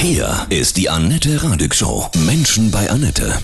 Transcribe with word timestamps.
Hier 0.00 0.46
ist 0.48 0.76
die 0.76 0.88
Annette 0.88 1.42
Radig 1.42 1.74
Show. 1.74 2.08
Menschen 2.24 2.70
bei 2.70 2.88
Annette. 2.88 3.36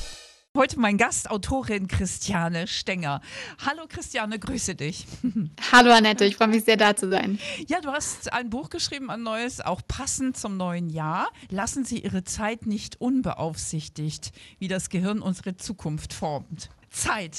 Heute 0.56 0.78
mein 0.78 0.98
Gast, 0.98 1.28
Autorin 1.28 1.88
Christiane 1.88 2.68
Stenger. 2.68 3.20
Hallo 3.66 3.82
Christiane, 3.88 4.38
grüße 4.38 4.76
dich. 4.76 5.04
Hallo 5.72 5.90
Annette, 5.90 6.24
ich 6.24 6.36
freue 6.36 6.46
mich 6.46 6.62
sehr 6.62 6.76
da 6.76 6.94
zu 6.94 7.10
sein. 7.10 7.40
Ja, 7.66 7.80
du 7.80 7.90
hast 7.90 8.32
ein 8.32 8.50
Buch 8.50 8.70
geschrieben, 8.70 9.10
ein 9.10 9.24
neues, 9.24 9.60
auch 9.60 9.80
passend 9.88 10.36
zum 10.36 10.56
neuen 10.56 10.90
Jahr. 10.90 11.28
Lassen 11.50 11.84
Sie 11.84 11.98
Ihre 11.98 12.22
Zeit 12.22 12.66
nicht 12.66 13.00
unbeaufsichtigt, 13.00 14.30
wie 14.60 14.68
das 14.68 14.90
Gehirn 14.90 15.22
unsere 15.22 15.56
Zukunft 15.56 16.12
formt. 16.12 16.70
Zeit. 16.88 17.36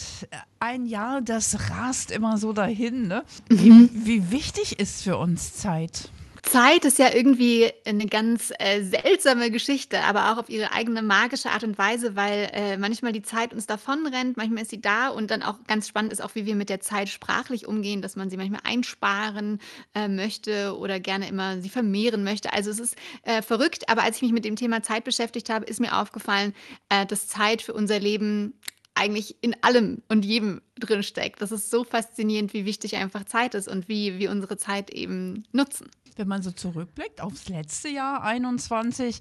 Ein 0.60 0.86
Jahr, 0.86 1.22
das 1.22 1.70
rast 1.70 2.12
immer 2.12 2.38
so 2.38 2.52
dahin. 2.52 3.08
Ne? 3.08 3.24
Wie, 3.48 3.90
wie 3.94 4.30
wichtig 4.30 4.78
ist 4.78 5.04
für 5.04 5.16
uns 5.16 5.54
Zeit? 5.54 6.10
Zeit 6.46 6.86
ist 6.86 7.00
ja 7.00 7.14
irgendwie 7.14 7.72
eine 7.86 8.06
ganz 8.06 8.54
äh, 8.60 8.84
seltsame 8.84 9.52
Geschichte, 9.52 10.02
aber 10.02 10.32
auch 10.32 10.38
auf 10.38 10.50
ihre 10.50 10.72
eigene 10.72 11.02
magische 11.02 11.50
Art 11.50 11.64
und 11.64 11.78
Weise, 11.78 12.16
weil 12.16 12.50
äh, 12.54 12.78
manchmal 12.78 13.12
die 13.12 13.24
Zeit 13.24 13.54
uns 13.54 13.66
davonrennt, 13.66 14.38
manchmal 14.38 14.64
ist 14.64 14.70
sie 14.70 14.80
da 14.80 15.10
und 15.10 15.32
dann 15.32 15.44
auch 15.44 15.56
ganz 15.68 15.88
spannend 15.88 16.14
ist 16.14 16.24
auch, 16.24 16.36
wie 16.36 16.46
wir 16.46 16.56
mit 16.56 16.70
der 16.70 16.80
Zeit 16.82 17.10
sprachlich 17.10 17.68
umgehen, 17.68 18.02
dass 18.02 18.16
man 18.16 18.30
sie 18.30 18.38
manchmal 18.38 18.62
einsparen 18.64 19.60
äh, 19.96 20.08
möchte 20.08 20.78
oder 20.78 21.00
gerne 21.00 21.28
immer 21.28 21.60
sie 21.62 21.70
vermehren 21.70 22.24
möchte. 22.24 22.54
Also 22.54 22.70
es 22.70 22.80
ist 22.80 22.96
äh, 23.24 23.42
verrückt, 23.42 23.90
aber 23.90 24.04
als 24.04 24.18
ich 24.18 24.22
mich 24.22 24.32
mit 24.32 24.46
dem 24.46 24.56
Thema 24.56 24.84
Zeit 24.84 25.04
beschäftigt 25.04 25.50
habe, 25.50 25.66
ist 25.66 25.80
mir 25.80 25.98
aufgefallen, 25.98 26.54
äh, 26.90 27.06
dass 27.06 27.28
Zeit 27.28 27.64
für 27.64 27.74
unser 27.74 28.00
Leben 28.00 28.54
eigentlich 28.96 29.36
in 29.42 29.56
allem 29.62 30.02
und 30.08 30.26
jedem 30.26 30.62
drin 30.80 31.04
steckt. 31.04 31.42
Das 31.42 31.52
ist 31.52 31.70
so 31.70 31.84
faszinierend, 31.84 32.54
wie 32.54 32.66
wichtig 32.66 32.96
einfach 32.96 33.26
Zeit 33.26 33.54
ist 33.54 33.68
und 33.68 33.88
wie 33.88 34.18
wir 34.18 34.32
unsere 34.32 34.58
Zeit 34.58 34.90
eben 34.90 35.44
nutzen. 35.52 35.90
Wenn 36.18 36.30
man 36.30 36.42
so 36.42 36.52
zurückblickt 36.52 37.20
aufs 37.20 37.50
letzte 37.50 37.90
Jahr 37.90 38.24
21, 38.24 39.20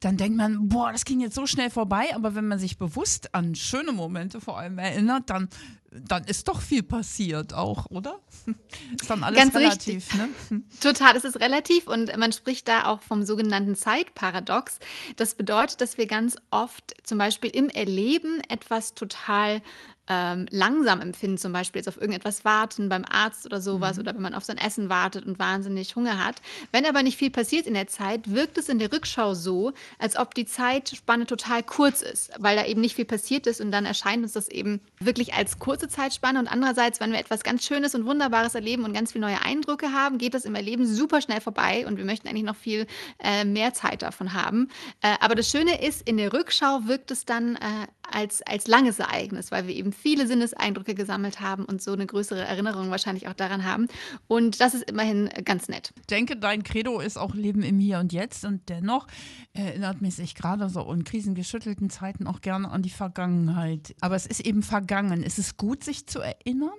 dann 0.00 0.18
denkt 0.18 0.36
man, 0.36 0.68
boah, 0.68 0.92
das 0.92 1.06
ging 1.06 1.20
jetzt 1.20 1.34
so 1.34 1.46
schnell 1.46 1.70
vorbei. 1.70 2.14
Aber 2.14 2.34
wenn 2.34 2.46
man 2.46 2.58
sich 2.58 2.76
bewusst 2.76 3.34
an 3.34 3.54
schöne 3.54 3.92
Momente 3.92 4.42
vor 4.42 4.58
allem 4.58 4.76
erinnert, 4.78 5.30
dann, 5.30 5.48
dann 5.90 6.24
ist 6.24 6.48
doch 6.48 6.60
viel 6.60 6.82
passiert 6.82 7.54
auch, 7.54 7.86
oder? 7.90 8.20
Ist 9.00 9.10
dann 9.10 9.22
alles 9.24 9.38
Ganz 9.38 9.54
relativ, 9.54 10.12
richtig. 10.12 10.50
ne? 10.50 10.62
Total, 10.80 11.16
es 11.16 11.24
ist 11.24 11.40
relativ 11.40 11.86
und 11.86 12.16
man 12.16 12.32
spricht 12.32 12.68
da 12.68 12.86
auch 12.86 13.00
vom 13.00 13.24
sogenannten 13.24 13.74
Zeitparadox. 13.74 14.78
Das 15.16 15.34
bedeutet, 15.34 15.80
dass 15.80 15.98
wir 15.98 16.06
ganz 16.06 16.36
oft 16.50 16.94
zum 17.02 17.18
Beispiel 17.18 17.50
im 17.50 17.68
Erleben 17.68 18.40
etwas 18.48 18.94
total 18.94 19.62
ähm, 20.08 20.46
langsam 20.50 21.00
empfinden, 21.00 21.38
zum 21.38 21.52
Beispiel 21.52 21.80
jetzt 21.80 21.88
auf 21.88 21.96
irgendetwas 22.00 22.44
warten 22.44 22.88
beim 22.88 23.04
Arzt 23.08 23.46
oder 23.46 23.60
sowas 23.60 23.96
Mhm. 23.96 24.02
oder 24.02 24.14
wenn 24.14 24.22
man 24.22 24.34
auf 24.34 24.44
sein 24.44 24.58
Essen 24.58 24.88
wartet 24.88 25.26
und 25.26 25.38
wahnsinnig 25.38 25.96
Hunger 25.96 26.24
hat. 26.24 26.36
Wenn 26.72 26.86
aber 26.86 27.02
nicht 27.02 27.16
viel 27.16 27.30
passiert 27.30 27.66
in 27.66 27.74
der 27.74 27.86
Zeit, 27.86 28.30
wirkt 28.32 28.58
es 28.58 28.68
in 28.68 28.78
der 28.78 28.92
Rückschau 28.92 29.34
so, 29.34 29.72
als 29.98 30.16
ob 30.16 30.34
die 30.34 30.46
Zeitspanne 30.46 31.26
total 31.26 31.62
kurz 31.62 32.02
ist, 32.02 32.30
weil 32.38 32.56
da 32.56 32.64
eben 32.64 32.80
nicht 32.80 32.94
viel 32.96 33.04
passiert 33.04 33.46
ist 33.46 33.60
und 33.60 33.70
dann 33.72 33.84
erscheint 33.84 34.22
uns 34.22 34.32
das 34.32 34.48
eben 34.48 34.80
wirklich 35.00 35.34
als 35.34 35.58
kurze 35.58 35.88
Zeitspanne 35.88 36.38
und 36.38 36.48
andererseits, 36.48 37.00
wenn 37.00 37.12
wir 37.12 37.18
etwas 37.18 37.42
ganz 37.42 37.64
Schönes 37.64 37.94
und 37.94 38.06
Wunderbares 38.06 38.54
erleben 38.54 38.84
und 38.84 38.92
ganz 38.92 39.12
viele 39.12 39.26
neue 39.26 39.42
Eindrücke 39.42 39.92
haben, 39.92 40.18
geht 40.18 40.34
das 40.34 40.44
im 40.44 40.54
Erleben 40.54 40.86
super 40.86 41.20
schnell 41.20 41.40
vorbei 41.40 41.86
und 41.86 41.96
wir 41.96 42.04
möchten 42.04 42.28
eigentlich 42.28 42.44
noch 42.44 42.56
viel 42.56 42.86
äh, 43.18 43.44
mehr 43.44 43.74
Zeit 43.74 44.02
davon 44.02 44.32
haben. 44.32 44.68
Äh, 45.02 45.14
aber 45.20 45.34
das 45.34 45.50
Schöne 45.50 45.82
ist, 45.84 46.06
in 46.08 46.16
der 46.16 46.32
Rückschau 46.32 46.80
wirkt 46.86 47.10
es 47.10 47.24
dann 47.24 47.56
äh, 47.56 47.86
als, 48.10 48.42
als 48.42 48.66
langes 48.66 48.98
Ereignis, 48.98 49.50
weil 49.50 49.66
wir 49.66 49.74
eben 49.74 49.92
viele 49.92 50.26
Sinneseindrücke 50.26 50.94
gesammelt 50.94 51.40
haben 51.40 51.64
und 51.64 51.82
so 51.82 51.92
eine 51.92 52.06
größere 52.06 52.40
Erinnerung 52.40 52.90
wahrscheinlich 52.90 53.28
auch 53.28 53.34
daran 53.34 53.64
haben. 53.64 53.88
Und 54.28 54.60
das 54.60 54.74
ist 54.74 54.90
immerhin 54.90 55.28
ganz 55.44 55.68
nett. 55.68 55.92
Ich 56.00 56.06
denke, 56.06 56.36
dein 56.36 56.62
Credo 56.62 57.00
ist 57.00 57.16
auch 57.16 57.34
Leben 57.34 57.62
im 57.62 57.78
Hier 57.78 57.98
und 57.98 58.12
Jetzt 58.12 58.44
und 58.44 58.68
dennoch 58.68 59.06
erinnert 59.52 60.02
mich 60.02 60.16
sich 60.16 60.34
gerade 60.34 60.68
so 60.68 60.90
in 60.92 61.04
krisengeschüttelten 61.04 61.90
Zeiten 61.90 62.26
auch 62.26 62.40
gerne 62.40 62.70
an 62.70 62.82
die 62.82 62.90
Vergangenheit. 62.90 63.94
Aber 64.00 64.16
es 64.16 64.26
ist 64.26 64.40
eben 64.40 64.62
vergangen. 64.62 65.22
Ist 65.22 65.38
es 65.38 65.56
gut, 65.56 65.84
sich 65.84 66.06
zu 66.06 66.20
erinnern? 66.20 66.70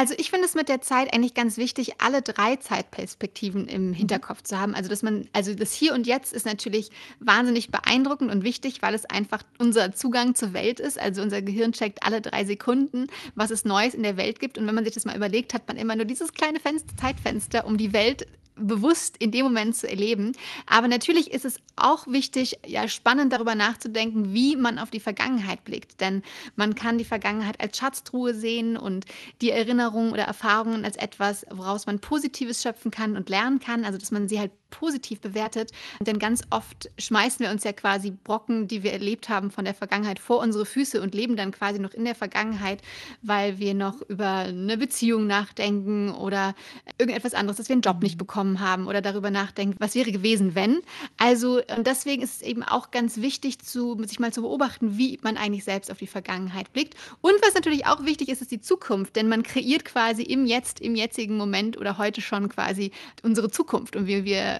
Also 0.00 0.14
ich 0.16 0.30
finde 0.30 0.46
es 0.46 0.54
mit 0.54 0.70
der 0.70 0.80
Zeit 0.80 1.12
eigentlich 1.12 1.34
ganz 1.34 1.58
wichtig, 1.58 2.00
alle 2.00 2.22
drei 2.22 2.56
Zeitperspektiven 2.56 3.68
im 3.68 3.92
Hinterkopf 3.92 4.42
zu 4.42 4.58
haben. 4.58 4.74
Also 4.74 4.88
dass 4.88 5.02
man, 5.02 5.28
also 5.34 5.52
das 5.52 5.74
Hier 5.74 5.92
und 5.92 6.06
Jetzt 6.06 6.32
ist 6.32 6.46
natürlich 6.46 6.88
wahnsinnig 7.18 7.70
beeindruckend 7.70 8.30
und 8.30 8.42
wichtig, 8.42 8.80
weil 8.80 8.94
es 8.94 9.04
einfach 9.04 9.42
unser 9.58 9.92
Zugang 9.92 10.34
zur 10.34 10.54
Welt 10.54 10.80
ist. 10.80 10.98
Also 10.98 11.20
unser 11.20 11.42
Gehirn 11.42 11.72
checkt 11.72 12.02
alle 12.02 12.22
drei 12.22 12.46
Sekunden, 12.46 13.08
was 13.34 13.50
es 13.50 13.66
Neues 13.66 13.92
in 13.92 14.02
der 14.02 14.16
Welt 14.16 14.40
gibt. 14.40 14.56
Und 14.56 14.66
wenn 14.66 14.74
man 14.74 14.84
sich 14.84 14.94
das 14.94 15.04
mal 15.04 15.14
überlegt, 15.14 15.52
hat 15.52 15.68
man 15.68 15.76
immer 15.76 15.94
nur 15.96 16.06
dieses 16.06 16.32
kleine 16.32 16.60
Fenster, 16.60 16.96
Zeitfenster, 16.96 17.66
um 17.66 17.76
die 17.76 17.92
Welt 17.92 18.26
bewusst 18.60 19.16
in 19.18 19.30
dem 19.30 19.44
Moment 19.44 19.76
zu 19.76 19.88
erleben. 19.88 20.32
Aber 20.66 20.88
natürlich 20.88 21.30
ist 21.30 21.44
es 21.44 21.58
auch 21.76 22.06
wichtig, 22.06 22.58
ja, 22.66 22.88
spannend 22.88 23.32
darüber 23.32 23.54
nachzudenken, 23.54 24.32
wie 24.32 24.56
man 24.56 24.78
auf 24.78 24.90
die 24.90 25.00
Vergangenheit 25.00 25.64
blickt. 25.64 26.00
Denn 26.00 26.22
man 26.56 26.74
kann 26.74 26.98
die 26.98 27.04
Vergangenheit 27.04 27.60
als 27.60 27.78
Schatztruhe 27.78 28.34
sehen 28.34 28.76
und 28.76 29.06
die 29.40 29.50
Erinnerungen 29.50 30.12
oder 30.12 30.24
Erfahrungen 30.24 30.84
als 30.84 30.96
etwas, 30.96 31.44
woraus 31.50 31.86
man 31.86 32.00
Positives 32.00 32.62
schöpfen 32.62 32.90
kann 32.90 33.16
und 33.16 33.28
lernen 33.28 33.60
kann. 33.60 33.84
Also, 33.84 33.98
dass 33.98 34.10
man 34.10 34.28
sie 34.28 34.38
halt 34.38 34.52
positiv 34.70 35.20
bewertet. 35.20 35.72
Denn 36.00 36.18
ganz 36.18 36.42
oft 36.50 36.90
schmeißen 36.98 37.44
wir 37.44 37.50
uns 37.50 37.64
ja 37.64 37.72
quasi 37.72 38.10
Brocken, 38.10 38.68
die 38.68 38.82
wir 38.82 38.92
erlebt 38.92 39.28
haben 39.28 39.50
von 39.50 39.64
der 39.64 39.74
Vergangenheit, 39.74 40.18
vor 40.18 40.38
unsere 40.40 40.66
Füße 40.66 41.00
und 41.00 41.14
leben 41.14 41.36
dann 41.36 41.52
quasi 41.52 41.78
noch 41.78 41.92
in 41.92 42.04
der 42.04 42.14
Vergangenheit, 42.14 42.82
weil 43.22 43.58
wir 43.58 43.74
noch 43.74 44.00
über 44.08 44.30
eine 44.30 44.76
Beziehung 44.76 45.26
nachdenken 45.26 46.10
oder 46.10 46.54
irgendetwas 46.98 47.34
anderes, 47.34 47.58
dass 47.58 47.68
wir 47.68 47.74
einen 47.74 47.82
Job 47.82 48.02
nicht 48.02 48.18
bekommen 48.18 48.60
haben 48.60 48.86
oder 48.86 49.02
darüber 49.02 49.30
nachdenken, 49.30 49.76
was 49.78 49.94
wäre 49.94 50.12
gewesen, 50.12 50.54
wenn. 50.54 50.80
Also 51.16 51.60
und 51.76 51.86
deswegen 51.86 52.22
ist 52.22 52.36
es 52.36 52.42
eben 52.42 52.62
auch 52.62 52.90
ganz 52.90 53.18
wichtig, 53.18 53.58
zu, 53.58 54.02
sich 54.04 54.20
mal 54.20 54.32
zu 54.32 54.42
beobachten, 54.42 54.96
wie 54.98 55.18
man 55.22 55.36
eigentlich 55.36 55.64
selbst 55.64 55.90
auf 55.90 55.98
die 55.98 56.06
Vergangenheit 56.06 56.72
blickt. 56.72 56.94
Und 57.20 57.34
was 57.42 57.54
natürlich 57.54 57.86
auch 57.86 58.04
wichtig 58.04 58.28
ist, 58.28 58.42
ist 58.42 58.50
die 58.50 58.60
Zukunft, 58.60 59.16
denn 59.16 59.28
man 59.28 59.42
kreiert 59.42 59.84
quasi 59.84 60.22
im 60.22 60.46
Jetzt, 60.46 60.80
im 60.80 60.94
jetzigen 60.94 61.36
Moment 61.36 61.76
oder 61.76 61.98
heute 61.98 62.20
schon 62.20 62.48
quasi 62.48 62.92
unsere 63.22 63.50
Zukunft 63.50 63.96
und 63.96 64.06
wie 64.06 64.24
wir 64.24 64.59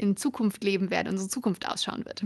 in 0.00 0.16
Zukunft 0.16 0.64
leben 0.64 0.90
werden, 0.90 1.08
unsere 1.08 1.28
Zukunft 1.28 1.68
ausschauen 1.68 2.04
wird. 2.04 2.22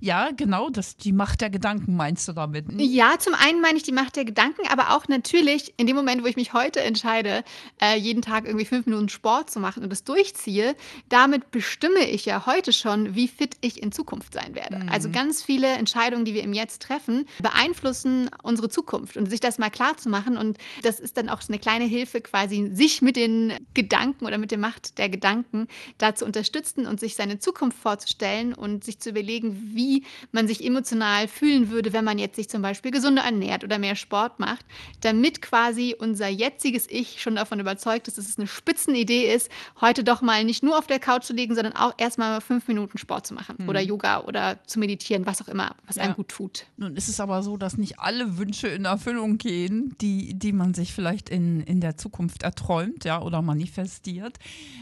Ja, 0.00 0.30
genau, 0.30 0.70
das 0.70 0.96
die 0.96 1.12
Macht 1.12 1.40
der 1.40 1.50
Gedanken 1.50 1.96
meinst 1.96 2.26
du 2.26 2.32
damit? 2.32 2.66
Ja, 2.78 3.18
zum 3.18 3.34
einen 3.34 3.60
meine 3.60 3.76
ich 3.76 3.82
die 3.82 3.92
Macht 3.92 4.16
der 4.16 4.24
Gedanken, 4.24 4.62
aber 4.68 4.96
auch 4.96 5.06
natürlich 5.08 5.74
in 5.76 5.86
dem 5.86 5.96
Moment, 5.96 6.22
wo 6.22 6.26
ich 6.26 6.36
mich 6.36 6.52
heute 6.52 6.80
entscheide, 6.80 7.44
äh, 7.80 7.98
jeden 7.98 8.22
Tag 8.22 8.46
irgendwie 8.46 8.64
fünf 8.64 8.86
Minuten 8.86 9.08
Sport 9.08 9.50
zu 9.50 9.60
machen 9.60 9.82
und 9.82 9.90
das 9.90 10.04
durchziehe, 10.04 10.74
damit 11.08 11.50
bestimme 11.50 12.00
ich 12.08 12.24
ja 12.24 12.46
heute 12.46 12.72
schon, 12.72 13.14
wie 13.14 13.28
fit 13.28 13.56
ich 13.60 13.82
in 13.82 13.92
Zukunft 13.92 14.32
sein 14.32 14.54
werde. 14.54 14.86
Also 14.90 15.10
ganz 15.10 15.42
viele 15.42 15.68
Entscheidungen, 15.68 16.24
die 16.24 16.34
wir 16.34 16.42
im 16.42 16.52
Jetzt 16.52 16.82
treffen, 16.82 17.26
beeinflussen 17.40 18.30
unsere 18.42 18.68
Zukunft 18.68 19.16
und 19.16 19.28
sich 19.28 19.40
das 19.40 19.58
mal 19.58 19.70
klar 19.70 19.96
zu 19.96 20.08
machen 20.08 20.36
und 20.36 20.58
das 20.82 21.00
ist 21.00 21.16
dann 21.16 21.28
auch 21.28 21.40
eine 21.48 21.58
kleine 21.58 21.84
Hilfe 21.84 22.20
quasi, 22.20 22.70
sich 22.72 23.02
mit 23.02 23.16
den 23.16 23.52
Gedanken 23.74 24.24
oder 24.24 24.38
mit 24.38 24.50
der 24.50 24.58
Macht 24.58 24.98
der 24.98 25.08
Gedanken 25.08 25.68
da 25.98 26.14
zu 26.14 26.24
unterstützen 26.24 26.86
und 26.86 26.93
sich 27.00 27.14
seine 27.16 27.38
Zukunft 27.38 27.78
vorzustellen 27.78 28.54
und 28.54 28.84
sich 28.84 28.98
zu 28.98 29.10
überlegen, 29.10 29.72
wie 29.74 30.04
man 30.32 30.46
sich 30.48 30.64
emotional 30.64 31.28
fühlen 31.28 31.70
würde, 31.70 31.92
wenn 31.92 32.04
man 32.04 32.18
jetzt 32.18 32.36
sich 32.36 32.48
zum 32.48 32.62
Beispiel 32.62 32.90
gesunder 32.90 33.22
ernährt 33.22 33.64
oder 33.64 33.78
mehr 33.78 33.96
Sport 33.96 34.38
macht, 34.40 34.64
damit 35.00 35.42
quasi 35.42 35.94
unser 35.98 36.28
jetziges 36.28 36.86
Ich 36.90 37.20
schon 37.22 37.36
davon 37.36 37.60
überzeugt 37.60 38.08
ist, 38.08 38.18
dass 38.18 38.28
es 38.28 38.38
eine 38.38 38.46
Spitzenidee 38.46 39.32
ist, 39.34 39.50
heute 39.80 40.04
doch 40.04 40.22
mal 40.22 40.44
nicht 40.44 40.62
nur 40.62 40.78
auf 40.78 40.86
der 40.86 40.98
Couch 40.98 41.24
zu 41.24 41.32
liegen, 41.32 41.54
sondern 41.54 41.74
auch 41.74 41.94
erstmal 41.98 42.40
fünf 42.40 42.68
Minuten 42.68 42.98
Sport 42.98 43.26
zu 43.26 43.34
machen 43.34 43.56
oder 43.68 43.80
Yoga 43.80 44.20
oder 44.24 44.58
zu 44.66 44.78
meditieren, 44.78 45.26
was 45.26 45.40
auch 45.42 45.48
immer, 45.48 45.74
was 45.86 45.96
Ja. 45.96 46.02
einem 46.04 46.14
gut 46.14 46.28
tut. 46.28 46.66
Nun 46.76 46.96
ist 46.96 47.08
es 47.08 47.20
aber 47.20 47.42
so, 47.42 47.56
dass 47.56 47.76
nicht 47.78 47.98
alle 47.98 48.38
Wünsche 48.38 48.68
in 48.68 48.84
Erfüllung 48.84 49.38
gehen, 49.38 49.94
die, 50.00 50.34
die 50.34 50.52
man 50.52 50.74
sich 50.74 50.92
vielleicht 50.92 51.28
in, 51.28 51.60
in 51.60 51.80
der 51.80 51.96
Zukunft 51.96 52.42
erträumt, 52.42 53.04
ja, 53.04 53.20
oder 53.22 53.42
manifestiert. 53.42 54.38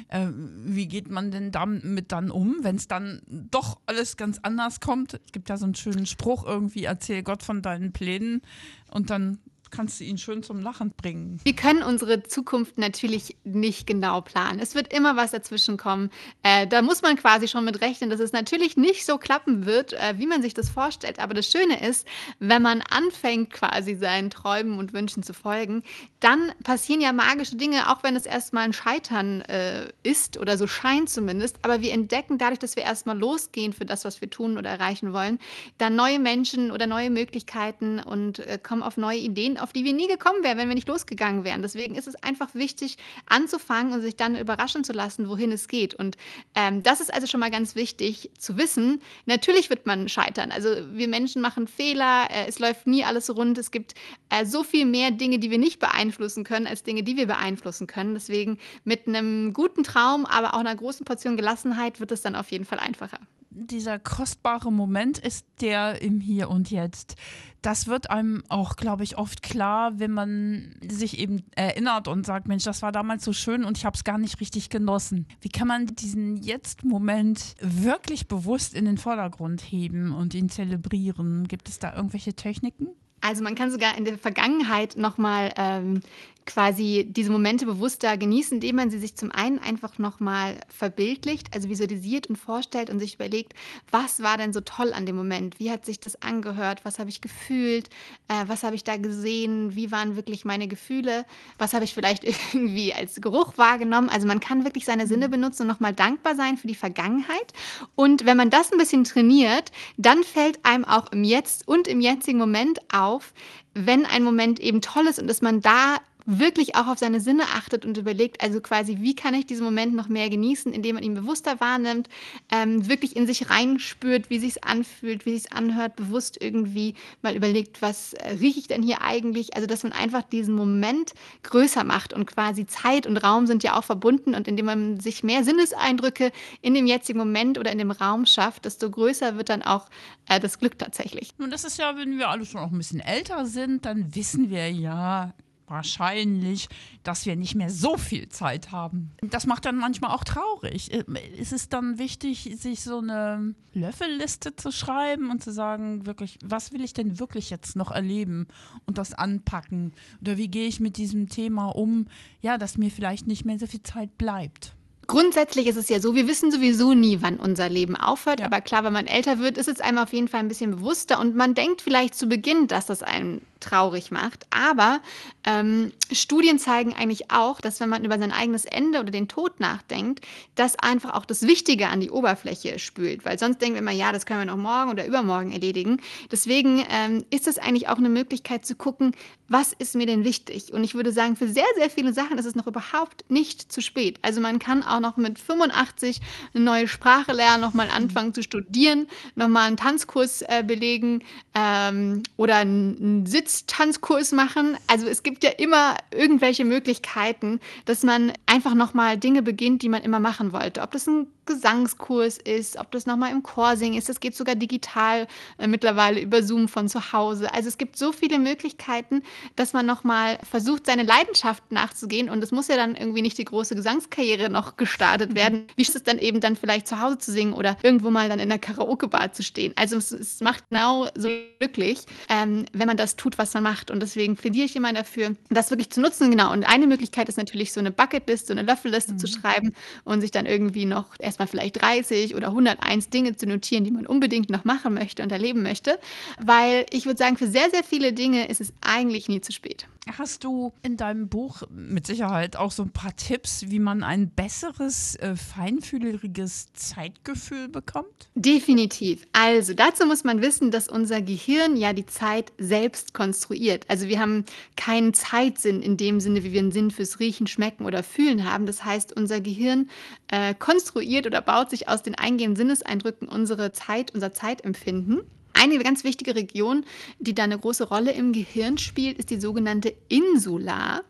Äh, 0.09 0.29
wie 0.65 0.87
geht 0.87 1.11
man 1.11 1.31
denn 1.31 1.51
damit 1.53 2.02
dann 2.11 2.31
um, 2.31 2.57
wenn 2.63 2.77
es 2.77 2.89
dann 2.89 3.23
doch 3.29 3.79
alles 3.87 4.17
ganz 4.17 4.41
anders 4.43 4.81
kommt? 4.81 5.15
Es 5.15 5.33
gibt 5.33 5.49
ja 5.49 5.57
so 5.57 5.65
einen 5.65 5.75
schönen 5.75 6.07
Spruch 6.07 6.45
irgendwie, 6.45 6.85
erzähl 6.85 7.23
Gott 7.23 7.43
von 7.43 7.63
deinen 7.63 7.93
Plänen 7.93 8.43
und 8.91 9.11
dann 9.11 9.39
kannst 9.73 9.99
du 9.99 10.05
ihn 10.05 10.19
schön 10.19 10.43
zum 10.43 10.61
Lachen 10.61 10.93
bringen. 10.93 11.41
Wir 11.43 11.57
können 11.57 11.83
unsere 11.83 12.23
Zukunft 12.23 12.79
natürlich 12.79 13.37
nicht 13.43 13.87
genau 13.87 14.21
planen. 14.21 14.61
Es 14.61 14.75
wird 14.75 14.93
immer 14.93 15.17
was 15.17 15.33
dazwischen 15.33 15.77
kommen. 15.77 16.11
Äh, 16.43 16.67
da 16.67 16.83
muss 16.83 17.03
man 17.03 17.17
quasi 17.17 17.49
schon 17.49 17.65
mit 17.65 17.81
rechnen, 17.81 18.11
dass 18.11 18.21
es 18.21 18.33
natürlich 18.33 18.77
nicht 18.77 19.05
so 19.05 19.19
klappen 19.19 19.67
wird, 19.67 19.95
äh, 19.95 20.15
wie 20.19 20.27
man 20.27 20.43
sich 20.43 20.55
das 20.55 20.69
vorstellt. 20.69 21.19
Aber 21.19 21.35
das 21.35 21.51
Schöne 21.51 21.85
ist, 21.85 22.07
wenn 22.39 22.63
man 22.63 22.83
anfängt, 22.83 23.51
quasi 23.51 23.97
seinen 23.97 24.31
Träumen 24.31 24.79
und 24.79 24.93
Wünschen 24.93 25.23
zu 25.23 25.33
folgen, 25.33 25.83
dann 26.21 26.53
passieren 26.63 27.01
ja 27.01 27.13
magische 27.13 27.57
Dinge, 27.57 27.91
auch 27.91 28.03
wenn 28.03 28.15
es 28.15 28.27
erstmal 28.27 28.65
ein 28.65 28.73
Scheitern 28.75 29.41
äh, 29.43 29.89
ist 30.03 30.39
oder 30.39 30.59
so 30.59 30.67
scheint 30.67 31.09
zumindest. 31.09 31.57
Aber 31.63 31.81
wir 31.81 31.93
entdecken 31.93 32.37
dadurch, 32.37 32.59
dass 32.59 32.77
wir 32.77 32.83
erstmal 32.83 33.19
losgehen 33.19 33.73
für 33.73 33.87
das, 33.87 34.05
was 34.05 34.21
wir 34.21 34.29
tun 34.29 34.59
oder 34.59 34.69
erreichen 34.69 35.15
wollen, 35.15 35.39
dann 35.79 35.97
neue 35.97 36.19
Menschen 36.19 36.71
oder 36.71 36.87
neue 36.87 37.09
Möglichkeiten 37.09 38.01
und 38.01 38.39
äh, 38.41 38.59
kommen 38.63 38.83
auf 38.83 38.99
neue 38.99 39.19
Ideen 39.19 39.57
auf 39.63 39.73
die 39.73 39.85
wir 39.85 39.93
nie 39.93 40.09
gekommen 40.09 40.43
wären, 40.43 40.59
wenn 40.59 40.69
wir 40.69 40.75
nicht 40.75 40.89
losgegangen 40.89 41.45
wären. 41.45 41.63
Deswegen 41.63 41.95
ist 41.95 42.07
es 42.07 42.17
einfach 42.17 42.55
wichtig, 42.55 42.97
anzufangen 43.27 43.93
und 43.93 44.03
sich 44.03 44.17
dann 44.17 44.37
überraschen 44.37 44.85
zu 44.85 44.93
lassen, 44.93 45.29
wohin 45.29 45.53
es 45.53 45.69
geht. 45.69 45.95
Und 45.95 46.17
ähm, 46.55 46.83
das 46.83 47.01
ist 47.01 47.13
also 47.13 47.27
schon 47.27 47.41
mal 47.41 47.51
ganz 47.51 47.75
wichtig 47.75 48.31
zu 48.39 48.57
wissen. 48.57 49.01
Natürlich 49.27 49.71
wird 49.71 49.87
man 49.87 50.09
scheitern. 50.09 50.51
Also 50.51 50.69
wir 50.93 51.09
Menschen 51.09 51.43
machen 51.43 51.67
Fehler, 51.67 52.29
äh, 52.31 52.47
es 52.49 52.59
läuft 52.59 52.87
nie 52.87 53.05
alles 53.05 53.35
rund. 53.35 53.59
Es 53.59 53.71
gibt 53.71 53.95
äh, 54.31 54.45
so 54.45 54.65
viel 54.65 54.85
mehr 54.85 55.11
Dinge, 55.11 55.39
die 55.39 55.51
wir 55.51 55.59
nicht 55.59 55.79
beeinflussen 55.79 56.45
können, 56.45 56.67
als 56.67 56.83
Dinge, 56.83 57.03
die 57.03 57.17
wir 57.17 57.27
beeinflussen 57.27 57.87
können. 57.87 58.15
Deswegen 58.15 58.59
mit 58.85 59.07
einem 59.07 59.53
guten 59.53 59.85
Traum, 59.85 60.27
aber 60.27 60.55
auch 60.55 60.61
einer 60.61 60.77
großen 60.77 61.05
Portion 61.05 61.37
Gelassenheit 61.37 62.01
wird 62.01 62.13
es 62.13 62.23
dann 62.23 62.35
auf 62.35 62.51
jeden 62.51 62.65
Fall 62.65 62.79
einfacher 62.79 63.19
dieser 63.55 63.99
kostbare 63.99 64.73
Moment 64.73 65.19
ist 65.19 65.47
der 65.61 66.03
im 66.03 66.21
Hier 66.21 66.51
und 66.51 66.71
Jetzt. 66.71 67.17
Das 67.61 67.87
wird 67.87 68.11
einem 68.11 68.43
auch, 68.49 68.77
glaube 68.77 69.05
ich, 69.05 69.19
oft 69.19 69.43
klar, 69.43 69.99
wenn 69.99 70.11
man 70.11 70.75
sich 70.87 71.19
eben 71.19 71.45
erinnert 71.55 72.09
und 72.09 72.27
sagt, 72.27 72.49
Mensch, 72.49 72.65
das 72.65 72.83
war 72.83 72.91
damals 72.91 73.25
so 73.25 73.33
schön 73.33 73.65
und 73.65 73.79
ich 73.79 73.85
habe 73.85 73.97
es 73.97 74.05
gar 74.05 74.19
nicht 74.19 74.41
richtig 74.41 74.69
genossen. 74.69 75.27
Wie 75.41 75.49
kann 75.49 75.69
man 75.69 75.87
diesen 75.87 76.37
Jetzt-Moment 76.37 77.55
wirklich 77.61 78.27
bewusst 78.27 78.75
in 78.75 78.85
den 78.85 78.99
Vordergrund 78.99 79.61
heben 79.61 80.13
und 80.13 80.35
ihn 80.35 80.49
zelebrieren? 80.49 81.47
Gibt 81.47 81.69
es 81.69 81.79
da 81.79 81.95
irgendwelche 81.95 82.35
Techniken? 82.35 82.89
Also 83.23 83.45
man 83.45 83.55
kann 83.55 83.71
sogar 83.71 83.97
in 83.97 84.05
der 84.05 84.19
Vergangenheit 84.19 84.97
nochmal 84.97 85.53
ähm, 85.57 86.01
quasi 86.47 87.07
diese 87.09 87.31
Momente 87.31 87.67
bewusster 87.67 88.17
genießen, 88.17 88.57
indem 88.57 88.77
man 88.77 88.91
sie 88.91 88.99
sich 88.99 89.17
zum 89.17 89.31
einen 89.31 89.59
einfach 89.59 89.99
nochmal 89.99 90.57
verbildlicht, 90.69 91.55
also 91.55 91.69
visualisiert 91.69 92.27
und 92.27 92.37
vorstellt 92.37 92.91
und 92.91 92.99
sich 92.99 93.15
überlegt, 93.15 93.55
was 93.91 94.23
war 94.23 94.37
denn 94.37 94.53
so 94.53 94.61
toll 94.61 94.93
an 94.93 95.07
dem 95.07 95.17
Moment? 95.17 95.59
Wie 95.59 95.71
hat 95.71 95.85
sich 95.85 96.01
das 96.01 96.21
angehört? 96.21 96.85
Was 96.85 96.99
habe 96.99 97.11
ich 97.11 97.21
gefühlt? 97.21 97.89
Äh, 98.29 98.45
was 98.47 98.63
habe 98.63 98.75
ich 98.75 98.85
da 98.85 98.97
gesehen? 98.97 99.77
Wie 99.77 99.91
waren 99.91 100.17
wirklich 100.17 100.45
meine 100.45 100.69
Gefühle? 100.69 101.25
Was 101.59 101.75
habe 101.75 101.85
ich 101.85 101.95
vielleicht 101.95 102.25
irgendwie 102.53 102.93
als 102.93 103.21
Geruch 103.21 103.57
wahrgenommen? 103.57 104.09
Also 104.09 104.27
man 104.27 104.41
kann 104.41 104.65
wirklich 104.65 104.85
seine 104.85 105.07
Sinne 105.07 105.29
mhm. 105.29 105.33
benutzen 105.33 105.63
und 105.63 105.69
nochmal 105.69 105.93
dankbar 105.93 106.35
sein 106.35 106.57
für 106.57 106.67
die 106.67 106.75
Vergangenheit. 106.75 107.53
Und 107.95 108.27
wenn 108.27 108.37
man 108.37 108.51
das 108.51 108.73
ein 108.73 108.79
bisschen 108.79 109.05
trainiert, 109.05 109.71
dann 109.97 110.23
fällt 110.25 110.65
einem 110.65 110.85
auch 110.85 111.13
im 111.13 111.25
Jetzt 111.25 111.67
und 111.69 111.89
im 111.89 112.01
jetzigen 112.01 112.39
Moment 112.39 112.81
auf, 112.93 113.33
wenn 113.75 114.05
ein 114.07 114.23
Moment 114.23 114.61
eben 114.61 114.81
toll 114.81 115.07
ist 115.07 115.19
und 115.19 115.29
dass 115.29 115.43
man 115.43 115.61
da 115.61 115.99
wirklich 116.27 116.75
auch 116.77 116.87
auf 116.87 116.99
seine 116.99 117.21
Sinne 117.21 117.45
achtet 117.55 117.85
und 117.85 117.97
überlegt, 117.99 118.43
also 118.43 118.61
quasi, 118.61 118.99
wie 119.01 119.15
kann 119.15 119.35
ich 119.35 119.47
diesen 119.47 119.65
Moment 119.65 119.95
noch 119.95 120.09
mehr 120.09 120.31
genießen, 120.31 120.73
indem 120.73 120.97
man 120.97 121.05
ihn 121.05 121.15
bewusster 121.15 121.61
wahrnimmt, 121.61 122.09
ähm, 122.51 122.89
wirklich 122.89 123.17
in 123.17 123.27
sich 123.27 123.51
reinspürt, 123.51 124.31
wie 124.31 124.39
sich 124.39 124.65
anfühlt, 124.65 125.27
wie 125.27 125.39
sich 125.39 125.53
anhört, 125.53 125.97
bewusst 125.97 126.41
irgendwie 126.41 126.95
mal 127.23 127.35
überlegt, 127.35 127.83
was 127.83 128.15
äh, 128.15 128.31
rieche 128.41 128.61
ich 128.61 128.69
denn 128.69 128.83
hier 128.83 129.03
eigentlich? 129.03 129.55
Also, 129.55 129.67
dass 129.67 129.83
man 129.83 129.93
einfach 129.93 130.23
diesen 130.23 130.55
Moment 130.55 131.13
größer 131.43 131.85
macht 131.85 132.13
und 132.13 132.27
quasi 132.27 132.67
Zeit 132.67 133.07
und 133.07 133.17
Raum 133.17 133.47
sind 133.47 133.63
ja 133.63 133.79
auch 133.79 133.85
verbunden 133.85 134.35
und 134.35 134.49
indem 134.49 134.67
man 134.67 135.01
sich 135.01 135.23
mehr 135.23 135.45
Sinneseindrücke 135.45 136.33
in 136.61 136.75
dem 136.75 136.87
jetzigen 136.87 137.19
Moment 137.19 137.59
oder 137.59 137.73
in 137.73 137.79
dem 137.79 137.91
Raum 137.91 138.27
schafft, 138.27 138.65
desto 138.65 138.91
größer 138.91 139.37
wird 139.37 139.49
dann 139.49 139.63
auch 139.63 139.89
äh, 140.29 140.41
das 140.41 140.59
Glück 140.59 140.79
tatsächlich. 140.79 141.33
Und 141.39 141.53
das 141.53 141.65
ist 141.65 141.79
ja, 141.79 141.97
wenn 141.97 142.19
wir 142.19 142.29
alle 142.29 142.47
schon 142.47 142.61
auch 142.61 142.71
ein 142.71 142.79
bisschen 142.79 143.01
älter 143.01 143.47
sind, 143.47 143.85
dann 143.85 144.15
wissen 144.15 144.51
wir 144.51 144.71
ja, 144.71 145.35
wahrscheinlich, 145.73 146.69
dass 147.03 147.27
wir 147.27 147.35
nicht 147.35 147.55
mehr 147.55 147.71
so 147.71 147.97
viel 147.97 148.29
Zeit 148.29 148.71
haben. 148.71 149.11
Das 149.23 149.47
macht 149.47 149.65
dann 149.65 149.77
manchmal 149.77 150.13
auch 150.13 150.25
traurig. 150.25 150.93
Äh, 150.93 151.05
ist 151.37 151.53
es 151.53 151.69
dann 151.69 151.99
wichtig, 151.99 152.57
sich 152.59 152.83
so 152.83 152.99
eine 152.99 153.55
Löffelliste 153.75 154.55
zu 154.55 154.71
schreiben 154.71 155.31
und 155.31 155.43
zu 155.43 155.53
sagen, 155.53 156.07
wirklich, 156.07 156.39
was 156.45 156.73
will 156.73 156.85
ich 156.85 156.93
denn 156.93 157.19
wirklich 157.19 157.51
jetzt 157.51 157.75
noch 157.75 157.91
erleben 157.91 158.47
und 158.87 158.99
das 158.99 159.15
anpacken? 159.15 159.93
Oder 160.21 160.37
wie 160.37 160.49
gehe 160.49 160.69
ich 160.69 160.79
mit 160.79 160.97
diesem 160.97 161.29
Thema 161.29 161.69
um, 161.69 162.07
ja, 162.41 162.59
dass 162.59 162.79
mir 162.79 162.91
vielleicht 162.91 163.27
nicht 163.27 163.45
mehr 163.45 163.59
so 163.59 163.67
viel 163.67 163.83
Zeit 163.83 164.17
bleibt? 164.19 164.77
Grundsätzlich 165.09 165.67
ist 165.67 165.77
es 165.77 165.89
ja 165.89 166.01
so, 166.01 166.15
wir 166.15 166.29
wissen 166.29 166.53
sowieso 166.53 166.95
nie, 166.95 167.19
wann 167.21 167.39
unser 167.39 167.69
Leben 167.69 167.97
aufhört. 167.97 168.41
Ja. 168.41 168.47
Aber 168.47 168.61
klar, 168.61 168.85
wenn 168.85 168.93
man 168.93 169.07
älter 169.07 169.39
wird, 169.39 169.59
ist 169.59 169.69
es 169.69 169.81
einem 169.81 169.99
auf 169.99 170.13
jeden 170.13 170.29
Fall 170.29 170.41
ein 170.41 170.49
bisschen 170.49 170.71
bewusster 170.71 171.19
und 171.19 171.35
man 171.35 171.55
denkt 171.55 171.83
vielleicht 171.83 172.15
zu 172.15 172.29
Beginn, 172.29 172.69
dass 172.69 172.87
das 172.87 173.03
einen 173.03 173.43
traurig 173.63 174.11
macht. 174.11 174.47
Aber 174.51 175.01
ähm, 175.45 175.93
Studien 176.11 176.59
zeigen 176.59 176.95
eigentlich 176.95 177.31
auch, 177.31 177.61
dass 177.61 177.81
wenn 177.81 177.89
man 177.89 178.05
über 178.05 178.19
sein 178.19 178.33
eigenes 178.33 178.65
Ende 178.65 179.01
oder 179.01 179.11
den 179.11 179.29
Tod 179.29 179.61
nachdenkt, 179.61 180.25
das 180.55 180.79
einfach 180.79 181.15
auch 181.15 181.25
das 181.25 181.43
Wichtige 181.43 181.89
an 181.89 182.01
die 182.01 182.11
Oberfläche 182.11 182.79
spült. 182.79 183.25
Weil 183.25 183.39
sonst 183.39 183.61
denken 183.61 183.75
wir 183.75 183.81
immer, 183.81 183.91
ja, 183.91 184.13
das 184.13 184.27
können 184.27 184.41
wir 184.41 184.47
noch 184.47 184.57
morgen 184.57 184.91
oder 184.91 185.07
übermorgen 185.07 185.53
erledigen. 185.53 186.01
Deswegen 186.31 186.85
ähm, 186.91 187.25
ist 187.31 187.49
es 187.49 187.59
eigentlich 187.59 187.89
auch 187.89 187.99
eine 187.99 188.09
Möglichkeit 188.09 188.67
zu 188.67 188.75
gucken, 188.75 189.13
was 189.49 189.73
ist 189.75 189.95
mir 189.95 190.07
denn 190.07 190.25
wichtig? 190.25 190.73
Und 190.73 190.83
ich 190.83 190.95
würde 190.95 191.13
sagen, 191.13 191.37
für 191.37 191.47
sehr, 191.47 191.67
sehr 191.77 191.91
viele 191.91 192.15
Sachen 192.15 192.39
ist 192.39 192.47
es 192.47 192.55
noch 192.55 192.67
überhaupt 192.67 193.31
nicht 193.31 193.71
zu 193.71 193.83
spät. 193.83 194.19
Also 194.23 194.41
man 194.41 194.59
kann 194.59 194.83
auch 194.83 195.01
noch 195.01 195.19
mit 195.19 195.39
85 195.39 196.21
eine 196.55 196.65
neue 196.65 196.89
Sprache 196.89 197.33
lernen, 197.33 197.61
nochmal 197.61 197.89
anfangen 197.91 198.33
zu 198.33 198.43
studieren, 198.43 199.09
nochmal 199.35 199.67
einen 199.67 199.77
Tanzkurs 199.77 200.43
äh, 200.43 200.65
belegen 200.67 201.23
ähm, 201.55 202.23
oder 202.39 202.57
einen 202.57 203.27
Sitztanzkurs 203.59 204.33
machen. 204.33 204.77
Also 204.87 205.07
es 205.07 205.23
gibt 205.23 205.45
ja 205.45 205.51
immer 205.51 205.97
irgendwelche 206.11 206.65
Möglichkeiten, 206.65 207.61
dass 207.85 208.03
man 208.03 208.33
einfach 208.47 208.75
nochmal 208.75 209.19
Dinge 209.19 209.43
beginnt, 209.43 209.83
die 209.83 209.89
man 209.89 210.03
immer 210.03 210.21
machen 210.21 210.53
wollte. 210.53 210.83
Ob 210.83 210.91
das 210.93 211.07
ein 211.07 211.27
Gesangskurs 211.45 212.39
ist, 212.39 212.79
ob 212.79 212.91
das 212.93 213.07
nochmal 213.07 213.33
im 213.33 213.43
Chor 213.43 213.77
singen 213.77 213.99
ist. 213.99 214.09
Das 214.09 214.21
geht 214.21 214.37
sogar 214.37 214.55
digital 214.55 215.27
äh, 215.59 215.67
mittlerweile 215.67 216.21
über 216.21 216.43
Zoom 216.43 216.69
von 216.69 216.89
zu 216.89 217.13
Hause. 217.13 217.53
Also 217.53 217.69
es 217.69 217.79
gibt 217.79 217.97
so 217.97 218.13
viele 218.13 218.39
Möglichkeiten, 218.39 219.23
dass 219.57 219.73
man 219.73 219.85
nochmal 219.85 220.39
versucht, 220.49 220.87
seine 220.87 221.03
Leidenschaft 221.03 221.71
nachzugehen. 221.73 222.31
Und 222.31 222.43
es 222.45 222.53
muss 222.53 222.69
ja 222.69 222.77
dann 222.77 222.95
irgendwie 222.95 223.23
nicht 223.23 223.39
die 223.39 223.45
große 223.45 223.75
Gesangskarriere 223.75 224.51
noch 224.51 224.77
gestartet 224.77 225.31
mhm. 225.31 225.35
werden. 225.35 225.67
Wie 225.77 225.83
ist 225.83 225.97
es 225.97 226.05
dann 226.05 226.19
eben 226.19 226.41
dann 226.41 226.57
vielleicht 226.57 226.87
zu 226.87 227.01
Hause 227.01 227.19
zu 227.19 227.33
singen 227.33 227.55
oder 227.55 227.77
irgendwo 227.83 228.11
mal 228.11 228.29
dann 228.29 228.39
in 228.39 228.49
der 228.49 228.59
Karaoke-Bar 228.59 229.33
zu 229.33 229.43
stehen? 229.43 229.73
Also 229.77 229.97
es, 229.97 230.13
es 230.13 230.41
macht 230.41 230.69
genau 230.71 231.09
so 231.17 231.29
glücklich, 231.59 232.05
ähm, 232.29 232.67
wenn 232.73 232.87
man 232.87 232.97
das 232.97 233.17
tut, 233.17 233.39
was 233.39 233.53
man 233.55 233.65
macht. 233.65 233.91
Und 233.91 234.01
deswegen 234.01 234.37
plädiere 234.37 234.67
ich 234.67 234.77
immer 234.77 234.93
dafür, 234.93 235.35
das 235.51 235.71
wirklich 235.71 235.91
zu 235.91 236.01
nutzen. 236.01 236.31
Genau. 236.31 236.53
Und 236.53 236.65
eine 236.65 236.87
Möglichkeit 236.87 237.29
ist 237.29 237.37
natürlich 237.37 237.73
so 237.73 237.81
eine 237.81 237.91
Bucketlist, 237.91 238.47
so 238.47 238.53
eine 238.53 238.63
Löffelliste 238.63 239.15
mhm. 239.15 239.19
zu 239.19 239.27
schreiben 239.27 239.75
und 240.05 240.21
sich 240.21 240.31
dann 240.31 240.47
irgendwie 240.47 240.85
noch 240.85 241.07
erstmal 241.33 241.49
vielleicht 241.49 241.81
30 241.81 242.35
oder 242.35 242.49
101 242.49 243.11
Dinge 243.11 243.37
zu 243.37 243.47
notieren, 243.47 243.85
die 243.85 243.91
man 243.91 244.07
unbedingt 244.07 244.51
noch 244.51 244.65
machen 244.65 244.95
möchte 244.95 245.23
und 245.23 245.33
erleben 245.33 245.63
möchte. 245.63 245.99
Weil 246.41 246.87
ich 246.91 247.07
würde 247.07 247.19
sagen, 247.19 247.37
für 247.37 247.49
sehr, 247.49 247.71
sehr 247.71 247.83
viele 247.85 248.13
Dinge 248.13 248.49
ist 248.49 248.61
es 248.61 248.73
eigentlich 248.81 249.29
nie 249.29 249.41
zu 249.41 249.53
spät. 249.53 249.87
Hast 250.11 250.43
du 250.43 250.73
in 250.83 250.97
deinem 250.97 251.29
Buch 251.29 251.63
mit 251.71 252.09
Sicherheit 252.09 252.57
auch 252.57 252.73
so 252.73 252.83
ein 252.83 252.91
paar 252.91 253.15
Tipps, 253.15 253.67
wie 253.69 253.79
man 253.79 254.03
ein 254.03 254.31
besseres, 254.31 255.15
äh, 255.17 255.37
feinfühliges 255.37 256.73
Zeitgefühl 256.73 257.69
bekommt? 257.69 258.29
Definitiv. 258.35 259.29
Also 259.31 259.75
dazu 259.75 260.05
muss 260.05 260.25
man 260.25 260.43
wissen, 260.43 260.73
dass 260.73 260.89
unser 260.89 261.23
Gehirn 261.23 261.77
ja 261.77 261.93
die 261.93 262.05
Zeit 262.05 262.53
selbst 262.59 263.15
konstruiert. 263.15 263.85
Also 263.89 264.09
wir 264.09 264.19
haben 264.19 264.45
keinen 264.77 265.15
Zeitsinn 265.15 265.81
in 265.81 265.97
dem 265.97 266.19
Sinne, 266.19 266.43
wie 266.43 266.53
wir 266.53 266.61
einen 266.61 266.73
Sinn 266.73 266.91
fürs 266.91 267.21
Riechen, 267.21 267.47
Schmecken 267.47 267.87
oder 267.87 268.03
Fühlen 268.03 268.51
haben. 268.51 268.67
Das 268.67 268.85
heißt, 268.85 269.17
unser 269.17 269.41
Gehirn 269.41 269.89
äh, 270.27 270.53
konstruiert 270.55 271.27
oder 271.27 271.41
baut 271.41 271.71
sich 271.71 271.89
aus 271.89 272.03
den 272.03 272.17
eingehenden 272.17 272.57
Sinneseindrücken 272.57 273.29
unsere 273.29 273.71
Zeit, 273.71 274.13
unser 274.13 274.33
Zeitempfinden. 274.33 275.21
Eine 275.63 275.79
ganz 275.79 276.03
wichtige 276.03 276.35
Region, 276.35 276.85
die 277.21 277.37
da 277.37 277.45
eine 277.45 277.57
große 277.57 277.85
Rolle 277.85 278.11
im 278.11 278.33
Gehirn 278.33 278.79
spielt, 278.79 279.17
ist 279.19 279.31
die 279.31 279.39
sogenannte 279.39 279.95
Insula. 280.09 281.03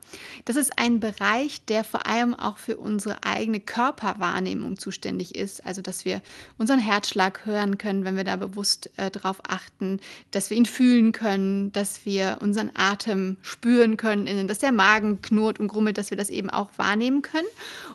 Das 0.44 0.56
ist 0.56 0.78
ein 0.78 1.00
Bereich, 1.00 1.64
der 1.64 1.84
vor 1.84 2.06
allem 2.06 2.34
auch 2.34 2.58
für 2.58 2.76
unsere 2.76 3.24
eigene 3.24 3.60
Körperwahrnehmung 3.60 4.76
zuständig 4.78 5.36
ist. 5.36 5.64
Also, 5.64 5.80
dass 5.80 6.04
wir 6.04 6.20
unseren 6.58 6.80
Herzschlag 6.80 7.46
hören 7.46 7.78
können, 7.78 8.04
wenn 8.04 8.18
wir 8.18 8.24
da 8.24 8.36
bewusst 8.36 8.90
äh, 8.98 9.10
drauf 9.10 9.38
achten, 9.48 10.00
dass 10.32 10.50
wir 10.50 10.58
ihn 10.58 10.66
fühlen 10.66 11.12
können, 11.12 11.72
dass 11.72 12.04
wir 12.04 12.36
unseren 12.42 12.72
Atem 12.74 13.38
spüren 13.40 13.96
können, 13.96 14.48
dass 14.48 14.58
der 14.58 14.72
Magen 14.72 15.22
knurrt 15.22 15.60
und 15.60 15.68
grummelt, 15.68 15.96
dass 15.96 16.10
wir 16.10 16.18
das 16.18 16.28
eben 16.28 16.50
auch 16.50 16.68
wahrnehmen 16.76 17.22
können. 17.22 17.48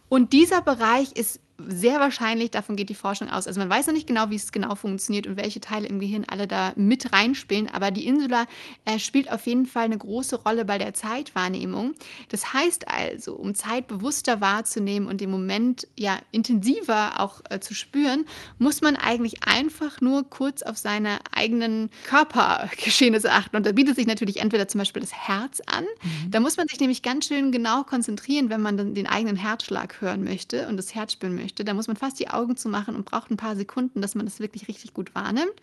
Und 0.10 0.34
dieser 0.34 0.64
Bereich 0.64 1.12
ist 1.12 1.40
sehr 1.58 2.00
wahrscheinlich, 2.00 2.52
davon 2.52 2.76
geht 2.76 2.90
die 2.90 2.96
Forschung 2.96 3.30
aus. 3.30 3.48
Also 3.48 3.60
man 3.60 3.70
weiß 3.70 3.88
noch 3.88 3.94
nicht 3.94 4.08
genau, 4.08 4.30
wie 4.30 4.36
es 4.36 4.52
genau 4.52 4.76
funktioniert 4.76 5.26
und 5.26 5.38
welche 5.38 5.60
Teile 5.60 5.88
im 5.88 6.00
Gehirn 6.00 6.26
alle 6.28 6.48
da 6.48 6.74
mit 6.76 7.12
reinspielen, 7.12 7.68
aber 7.68 7.90
die 7.90 8.06
Insula 8.06 8.46
äh, 8.86 9.00
spielt 9.00 9.32
auf 9.32 9.48
jeden 9.48 9.66
Fall 9.66 9.86
eine 9.86 9.98
große 9.98 10.44
Rolle 10.44 10.66
bei 10.66 10.78
der 10.78 10.94
Zeitwahrnehmung. 10.94 11.96
Das 12.30 12.54
heißt 12.54 12.88
also, 12.88 13.34
um 13.34 13.56
Zeit 13.56 13.88
bewusster 13.88 14.40
wahrzunehmen 14.40 15.08
und 15.08 15.20
den 15.20 15.32
Moment 15.32 15.88
ja 15.98 16.20
intensiver 16.32 17.20
auch 17.20 17.42
äh, 17.50 17.60
zu 17.60 17.74
spüren, 17.74 18.26
muss 18.60 18.82
man 18.82 18.96
eigentlich 18.96 19.44
einfach 19.44 20.00
nur 20.00 20.30
kurz 20.30 20.62
auf 20.62 20.78
seine 20.78 21.18
eigenen 21.32 21.90
Körpergeschehnisse 22.06 23.32
achten. 23.32 23.56
Und 23.56 23.66
da 23.66 23.72
bietet 23.72 23.96
sich 23.96 24.06
natürlich 24.06 24.42
entweder 24.42 24.68
zum 24.68 24.80
Beispiel 24.80 25.02
das 25.02 25.14
Herz 25.14 25.62
an. 25.66 25.86
Mhm. 26.04 26.32
Da 26.32 26.40
muss 26.40 26.58
man 26.58 26.68
sich 26.68 26.80
nämlich 26.80 27.02
ganz 27.02 27.28
schön 27.28 27.52
genau 27.52 27.84
konzentrieren, 27.84 28.52
wenn 28.52 28.62
man 28.62 28.78
dann 28.78 28.94
den 28.94 29.08
eigenen 29.08 29.38
Herzschlag 29.38 30.02
hören 30.02 30.24
möchte 30.24 30.68
und 30.68 30.78
das 30.78 30.94
Herz 30.94 31.14
spüren 31.14 31.34
möchte 31.36 31.47
möchte, 31.48 31.64
dann 31.64 31.78
muss 31.78 31.88
man 31.88 31.96
fast 31.96 32.20
die 32.20 32.28
Augen 32.28 32.58
zumachen 32.58 32.94
und 32.96 33.06
braucht 33.06 33.32
ein 33.32 33.38
paar 33.38 33.56
Sekunden, 33.56 34.02
dass 34.02 34.16
man 34.16 34.26
das 34.26 34.42
wirklich 34.42 34.68
richtig 34.68 34.94
gut 34.94 35.16
wahrnimmt. 35.16 35.54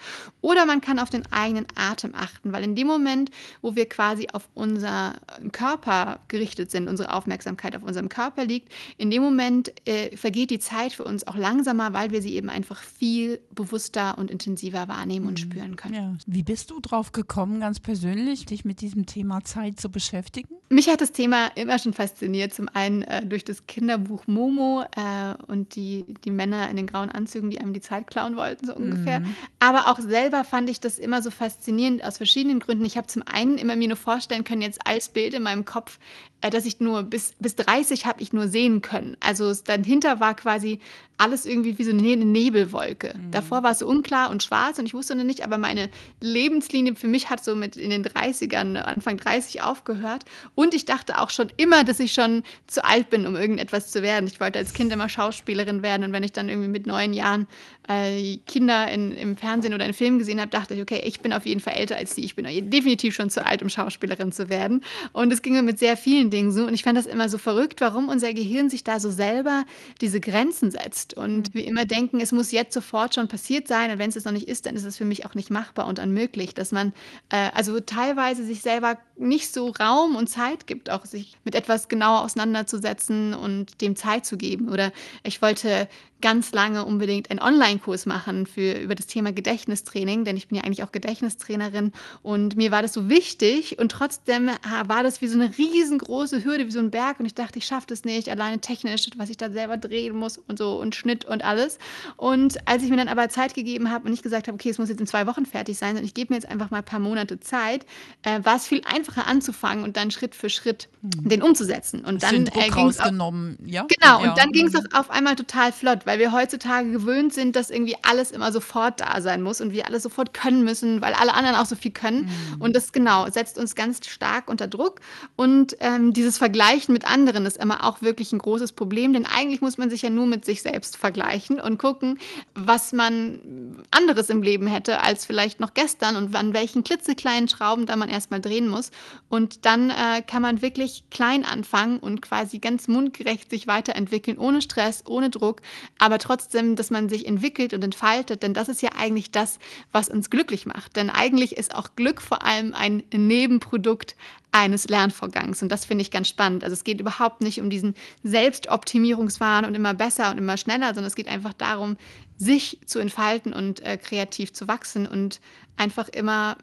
Oder 0.41 0.65
man 0.65 0.81
kann 0.81 0.99
auf 0.99 1.11
den 1.11 1.31
eigenen 1.31 1.67
Atem 1.75 2.15
achten, 2.15 2.53
weil 2.53 2.65
in 2.65 2.75
dem 2.75 2.87
Moment, 2.87 3.31
wo 3.61 3.77
wir 3.77 3.87
quasi 3.87 4.29
auf 4.33 4.49
unseren 4.55 5.15
Körper 5.53 6.21
gerichtet 6.29 6.71
sind, 6.71 6.89
unsere 6.89 7.13
Aufmerksamkeit 7.13 7.77
auf 7.77 7.83
unserem 7.83 8.09
Körper 8.09 8.47
liegt, 8.47 8.73
in 8.97 9.11
dem 9.11 9.23
Moment 9.23 9.73
äh, 9.87 10.17
vergeht 10.17 10.51
die 10.51 10.59
Zeit 10.59 10.95
für 10.95 11.05
uns 11.05 11.27
auch 11.27 11.37
langsamer, 11.37 11.93
weil 11.93 12.11
wir 12.13 12.23
sie 12.23 12.35
eben 12.35 12.49
einfach 12.49 12.81
viel 12.83 13.41
bewusster 13.55 14.17
und 14.17 14.31
intensiver 14.31 14.89
wahrnehmen 14.89 15.27
und 15.27 15.39
mhm. 15.39 15.53
spüren 15.53 15.77
können. 15.77 15.95
Ja. 15.95 16.17
Wie 16.27 16.43
bist 16.43 16.71
du 16.71 16.81
drauf 16.81 17.13
gekommen, 17.13 17.61
ganz 17.61 17.79
persönlich, 17.79 18.47
dich 18.47 18.65
mit 18.65 18.81
diesem 18.81 19.05
Thema 19.05 19.45
Zeit 19.45 19.79
zu 19.79 19.91
beschäftigen? 19.91 20.49
Mich 20.71 20.89
hat 20.89 21.03
das 21.03 21.13
Thema 21.13 21.49
immer 21.57 21.79
schon 21.79 21.93
fasziniert. 21.93 22.55
Zum 22.55 22.69
einen 22.73 23.03
äh, 23.03 23.25
durch 23.27 23.45
das 23.45 23.67
Kinderbuch 23.67 24.27
Momo 24.27 24.85
äh, 24.97 25.35
und 25.47 25.74
die, 25.75 26.05
die 26.25 26.31
Männer 26.31 26.69
in 26.71 26.77
den 26.77 26.87
grauen 26.87 27.11
Anzügen, 27.11 27.51
die 27.51 27.61
einem 27.61 27.73
die 27.73 27.81
Zeit 27.81 28.07
klauen 28.07 28.37
wollten, 28.37 28.67
so 28.67 28.75
ungefähr. 28.75 29.21
Mhm. 29.21 29.35
Aber 29.59 29.89
auch 29.89 29.99
selber 29.99 30.45
fand 30.45 30.71
ich 30.71 30.81
das 30.81 30.99
immer 30.99 31.23
so 31.23 31.31
faszinierend 31.31 32.05
aus 32.05 32.17
verschiedenen 32.17 32.61
Gründen. 32.61 32.85
Ich 32.85 32.97
habe 32.97 33.07
zum 33.07 33.23
einen 33.23 33.59
immer 33.59 33.77
mir 33.77 33.89
nur 33.89 33.97
vorstellen 33.97 34.45
können, 34.45 34.63
jetzt 34.63 34.87
als 34.87 35.09
Bild 35.09 35.35
in 35.35 35.43
meinem 35.43 35.65
Kopf, 35.65 35.99
äh, 36.45 36.51
dass 36.51 36.67
ich 36.67 36.79
nur 36.79 37.03
bis, 37.05 37.35
bis 37.39 37.57
30 37.57 38.05
habe 38.05 38.21
ich 38.21 38.33
nur 38.33 38.49
sehen 38.49 38.83
können. 38.83 39.17
Also 39.21 39.53
dahinter 39.65 40.21
war 40.21 40.35
quasi 40.35 40.81
alles 41.17 41.47
irgendwie 41.47 41.79
wie 41.79 41.85
so 41.85 41.91
eine 41.91 42.03
ne-, 42.03 42.17
Nebelwolke. 42.17 43.15
Mhm. 43.17 43.31
Davor 43.31 43.63
war 43.63 43.71
es 43.71 43.79
so 43.79 43.87
unklar 43.87 44.31
und 44.31 44.43
schwarz 44.43 44.79
und 44.79 44.85
ich 44.85 44.95
wusste 44.95 45.15
noch 45.15 45.25
nicht, 45.25 45.43
aber 45.43 45.57
meine 45.59 45.89
Lebenslinie 46.21 46.97
für 46.97 47.07
mich 47.07 47.31
hat 47.31 47.43
so 47.43 47.55
mit 47.57 47.77
in 47.77 47.91
den 47.91 48.05
30ern, 48.05 48.77
Anfang 48.77 49.17
30 49.17 49.63
aufgehört. 49.63 50.25
Und 50.55 50.75
ich 50.75 50.85
dachte 50.85 51.19
auch 51.19 51.31
schon 51.31 51.51
immer, 51.57 51.85
dass 51.85 51.99
ich 51.99 52.13
schon 52.13 52.43
zu 52.67 52.85
alt 52.85 53.09
bin, 53.11 53.27
um 53.27 53.37
irgendetwas 53.37 53.91
zu 53.91 54.03
werden. 54.03 54.27
Ich 54.27 54.39
wollte 54.41 54.59
als 54.59 54.75
Kind 54.75 54.93
immer 54.93 55.09
Schauspielerin 55.09 55.64
werden 55.83 56.05
und 56.05 56.13
wenn 56.13 56.23
ich 56.23 56.33
dann 56.33 56.49
irgendwie 56.49 56.69
mit 56.69 56.87
neun 56.87 57.13
Jahren 57.13 57.47
äh, 57.89 58.39
Kinder 58.47 58.91
in, 58.91 59.13
im 59.13 59.37
Fernsehen 59.37 59.75
oder 59.75 59.85
in 59.85 59.93
Filmen 59.93 60.19
gesehen 60.19 60.41
habe, 60.41 60.51
dachte 60.51 60.75
ich, 60.75 60.81
okay, 60.81 61.03
ich 61.05 61.21
bin 61.21 61.33
auf 61.33 61.47
jeden 61.47 61.61
Fall 61.61 61.75
älter 61.75 61.97
als 61.97 62.15
sie. 62.15 62.25
Ich 62.25 62.35
bin 62.35 62.47
definitiv 62.71 63.15
schon 63.15 63.31
zu 63.31 63.45
alt, 63.45 63.63
um 63.63 63.69
Schauspielerin 63.69 64.33
zu 64.33 64.49
werden. 64.49 64.83
Und 65.13 65.33
es 65.33 65.43
ging 65.43 65.53
mir 65.53 65.63
mit 65.63 65.79
sehr 65.79 65.97
vielen 65.97 66.31
Dingen 66.31 66.51
so. 66.51 66.67
Und 66.67 66.75
ich 66.75 66.83
fand 66.83 66.97
das 66.97 67.07
immer 67.07 67.29
so 67.29 67.39
verrückt, 67.39 67.81
warum 67.81 68.09
unser 68.09 68.33
Gehirn 68.33 68.71
sich 68.71 68.85
da 68.85 69.01
so 69.01 69.11
selber 69.11 69.65
diese 70.01 70.21
Grenzen 70.21 70.71
setzt. 70.71 71.15
Und 71.15 71.55
wir 71.55 71.65
immer 71.67 71.85
denken, 71.85 72.21
es 72.21 72.33
muss 72.33 72.53
jetzt 72.53 72.73
sofort 72.73 73.15
schon 73.15 73.29
passiert 73.29 73.69
sein. 73.69 73.91
Und 73.91 73.99
wenn 73.99 74.11
es 74.11 74.17
es 74.17 74.25
noch 74.25 74.33
nicht 74.33 74.49
ist, 74.49 74.67
dann 74.67 74.77
ist 74.77 74.85
es 74.85 74.97
für 74.97 75.05
mich 75.05 75.27
auch 75.27 75.35
nicht 75.35 75.51
machbar 75.51 75.87
und 75.87 75.99
unmöglich, 75.99 76.55
dass 76.55 76.73
man 76.73 76.93
äh, 77.31 77.51
also 77.55 77.81
teilweise 77.81 78.45
sich 78.45 78.63
selber 78.63 78.99
nicht 79.17 79.53
so 79.53 79.69
Raum 79.69 80.17
und 80.17 80.29
Zeit 80.29 80.67
gibt, 80.67 80.91
auch 80.91 81.05
sich 81.05 81.37
mit 81.45 81.55
etwas 81.55 81.89
genauer 81.89 82.23
auseinanderzusetzen 82.23 83.35
und 83.35 83.81
dem 83.81 83.97
Zeit 83.97 84.27
zu 84.27 84.37
geben. 84.37 84.69
Oder 84.69 84.93
ich 85.23 85.41
wollte 85.41 85.89
ganz 86.25 86.53
lange 86.53 86.87
unbedingt 86.87 87.31
einen 87.31 87.39
Online-Kurs 87.39 88.07
machen 88.07 88.47
für, 88.47 88.79
über 88.81 88.95
das 88.95 89.07
Thema 89.07 89.31
Gedächtnistraining, 89.31 90.25
denn 90.25 90.39
ich 90.39 90.49
bin 90.49 90.57
ja 90.57 90.65
eigentlich 90.65 90.83
auch 90.83 90.91
Gedächtnistrainerin 90.91 91.93
und 92.23 92.57
mir 92.57 92.71
war 92.71 92.81
das 92.81 92.95
so 92.95 93.11
wichtig 93.11 93.79
und 93.79 93.93
trotzdem 93.93 94.49
war 94.87 95.03
das 95.03 95.21
wie 95.21 95.27
so 95.27 95.39
eine 95.39 95.51
riesengroße 95.59 96.43
Hürde, 96.43 96.67
wie 96.67 96.71
so 96.71 96.79
ein 96.79 96.91
Berg 96.91 97.21
und 97.21 97.27
ich 97.27 97.35
dachte, 97.35 97.59
ich 97.59 97.67
schaffe 97.67 97.89
das 97.89 98.05
nicht, 98.05 98.31
alleine 98.31 98.59
technisch, 98.59 99.07
was 99.19 99.29
ich 99.29 99.37
da 99.37 99.51
selber 99.51 99.77
drehen 99.77 100.17
muss 100.17 100.39
und 100.39 100.57
so 100.57 100.81
und 100.81 100.95
Schnitt 100.95 101.27
und 101.27 101.45
alles. 101.45 101.79
Und 102.17 102.57
als 102.67 102.83
ich 102.83 102.89
mir 102.89 102.97
dann 102.97 103.09
aber 103.09 103.29
Zeit 103.29 103.53
gegeben 103.53 103.91
habe 103.91 104.07
und 104.07 104.13
nicht 104.13 104.23
gesagt 104.23 104.49
habe, 104.49 104.55
okay, 104.55 104.71
es 104.71 104.79
muss 104.79 104.89
jetzt 104.89 105.01
in 105.01 105.07
zwei 105.07 105.27
Wochen 105.27 105.45
fertig 105.45 105.77
sein, 105.77 105.91
sondern 105.91 106.07
ich 106.07 106.15
gebe 106.15 106.33
mir 106.33 106.39
jetzt 106.39 106.49
einfach 106.49 106.71
mal 106.71 106.79
ein 106.79 106.85
paar 106.85 107.01
Monate 107.01 107.39
Zeit, 107.39 107.85
äh, 108.23 108.43
war 108.45 108.57
es 108.57 108.67
viel 108.67 108.81
einfacher 108.87 109.04
anzufangen 109.27 109.85
und 109.85 109.97
dann 109.97 110.11
Schritt 110.11 110.35
für 110.35 110.51
Schritt 110.51 110.89
hm. 111.03 111.29
den 111.29 111.43
umzusetzen. 111.43 112.05
Und 112.05 112.23
dann 112.23 112.47
äh, 112.47 112.71
ging 112.71 112.89
es 112.89 112.99
ja? 112.99 113.87
Genau, 113.89 114.23
ja. 114.23 114.31
und 114.31 114.39
dann 114.39 114.51
ging 114.53 114.67
es 114.67 114.75
auch 114.75 114.99
auf 114.99 115.11
einmal 115.11 115.37
total 115.37 115.73
flott, 115.73 116.07
weil 116.07 116.19
wir 116.19 116.33
heutzutage 116.33 116.91
gewöhnt 116.91 117.33
sind, 117.35 117.57
dass 117.57 117.71
irgendwie 117.71 117.97
alles 118.03 118.31
immer 118.31 118.53
sofort 118.53 119.01
da 119.01 119.21
sein 119.21 119.43
muss 119.43 119.61
und 119.61 119.73
wir 119.73 119.87
alles 119.87 120.03
sofort 120.03 120.35
können 120.35 120.65
müssen, 120.65 121.01
weil 121.01 121.15
alle 121.15 121.35
anderen 121.35 121.57
auch 121.57 121.67
so 121.67 121.77
viel 121.77 121.91
können. 121.91 122.25
Mhm. 122.25 122.61
Und 122.61 122.77
das 122.77 122.93
genau 122.93 123.29
setzt 123.31 123.59
uns 123.59 123.75
ganz 123.75 124.07
stark 124.07 124.49
unter 124.49 124.67
Druck. 124.67 125.01
Und 125.37 125.77
ähm, 125.81 126.13
dieses 126.13 126.39
Vergleichen 126.39 126.93
mit 126.93 127.07
anderen 127.07 127.47
ist 127.47 127.57
immer 127.57 127.85
auch 127.85 128.03
wirklich 128.03 128.33
ein 128.33 128.39
großes 128.39 128.73
Problem, 128.73 129.13
denn 129.13 129.27
eigentlich 129.27 129.61
muss 129.61 129.79
man 129.79 129.91
sich 129.91 130.03
ja 130.03 130.11
nur 130.11 130.27
mit 130.27 130.45
sich 130.45 130.63
selbst 130.63 130.97
vergleichen 130.97 131.61
und 131.61 131.79
gucken, 131.79 132.19
was 132.55 132.93
man 132.93 133.85
anderes 133.91 134.31
im 134.31 134.43
Leben 134.43 134.67
hätte 134.67 135.01
als 135.01 135.27
vielleicht 135.27 135.61
noch 135.61 135.75
gestern 135.75 136.17
und 136.17 136.35
an 136.35 136.55
welchen 136.55 136.85
klitzekleinen 136.85 137.49
Schrauben 137.49 137.87
da 137.87 137.97
man 137.97 138.09
erstmal 138.09 138.41
drehen 138.41 138.69
muss. 138.69 138.91
Und 139.29 139.65
dann 139.65 139.91
äh, 139.91 140.23
kann 140.27 140.43
man 140.43 140.63
wirklich 140.63 141.05
klein 141.11 141.45
anfangen 141.45 141.99
und 141.99 142.23
quasi 142.23 142.59
ganz 142.59 142.89
mundgerecht 142.89 143.51
sich 143.51 143.67
weiterentwickeln, 143.67 144.39
ohne 144.39 144.63
Stress, 144.63 145.03
ohne 145.07 145.31
Druck 145.31 145.63
aber 145.99 146.19
trotzdem, 146.19 146.77
dass 146.77 146.91
man 146.91 147.09
sich 147.09 147.27
entwickelt 147.27 147.73
und 147.73 147.83
entfaltet, 147.83 148.43
denn 148.43 148.55
das 148.55 148.69
ist 148.69 148.83
ja 148.83 148.91
eigentlich 148.97 149.31
das, 149.31 149.59
was 149.93 150.09
uns 150.09 150.31
glücklich 150.31 150.67
macht. 150.67 150.97
Denn 150.97 151.11
eigentlich 151.11 151.57
ist 151.57 151.75
auch 151.75 151.97
Glück 151.97 152.21
vor 152.21 152.45
allem 152.45 152.75
ein 152.75 153.03
Nebenprodukt 153.13 154.17
eines 154.53 154.89
Lernvorgangs. 154.89 155.63
Und 155.63 155.71
das 155.71 155.85
finde 155.85 156.03
ich 156.03 156.11
ganz 156.11 156.29
spannend. 156.29 156.63
Also 156.63 156.75
es 156.75 156.85
geht 156.85 157.01
überhaupt 157.01 157.41
nicht 157.41 157.61
um 157.61 157.71
diesen 157.71 157.95
Selbstoptimierungswahn 158.23 159.65
und 159.65 159.75
immer 159.75 159.95
besser 159.95 160.31
und 160.31 160.39
immer 160.39 160.57
schneller, 160.57 160.89
sondern 160.89 161.07
es 161.07 161.17
geht 161.17 161.29
einfach 161.29 161.55
darum, 161.55 161.97
sich 162.37 162.79
zu 162.87 162.99
entfalten 162.99 163.53
und 163.53 163.81
äh, 163.81 163.97
kreativ 163.97 164.53
zu 164.53 164.69
wachsen 164.69 165.07
und 165.07 165.41
einfach 165.77 166.09
immer 166.09 166.57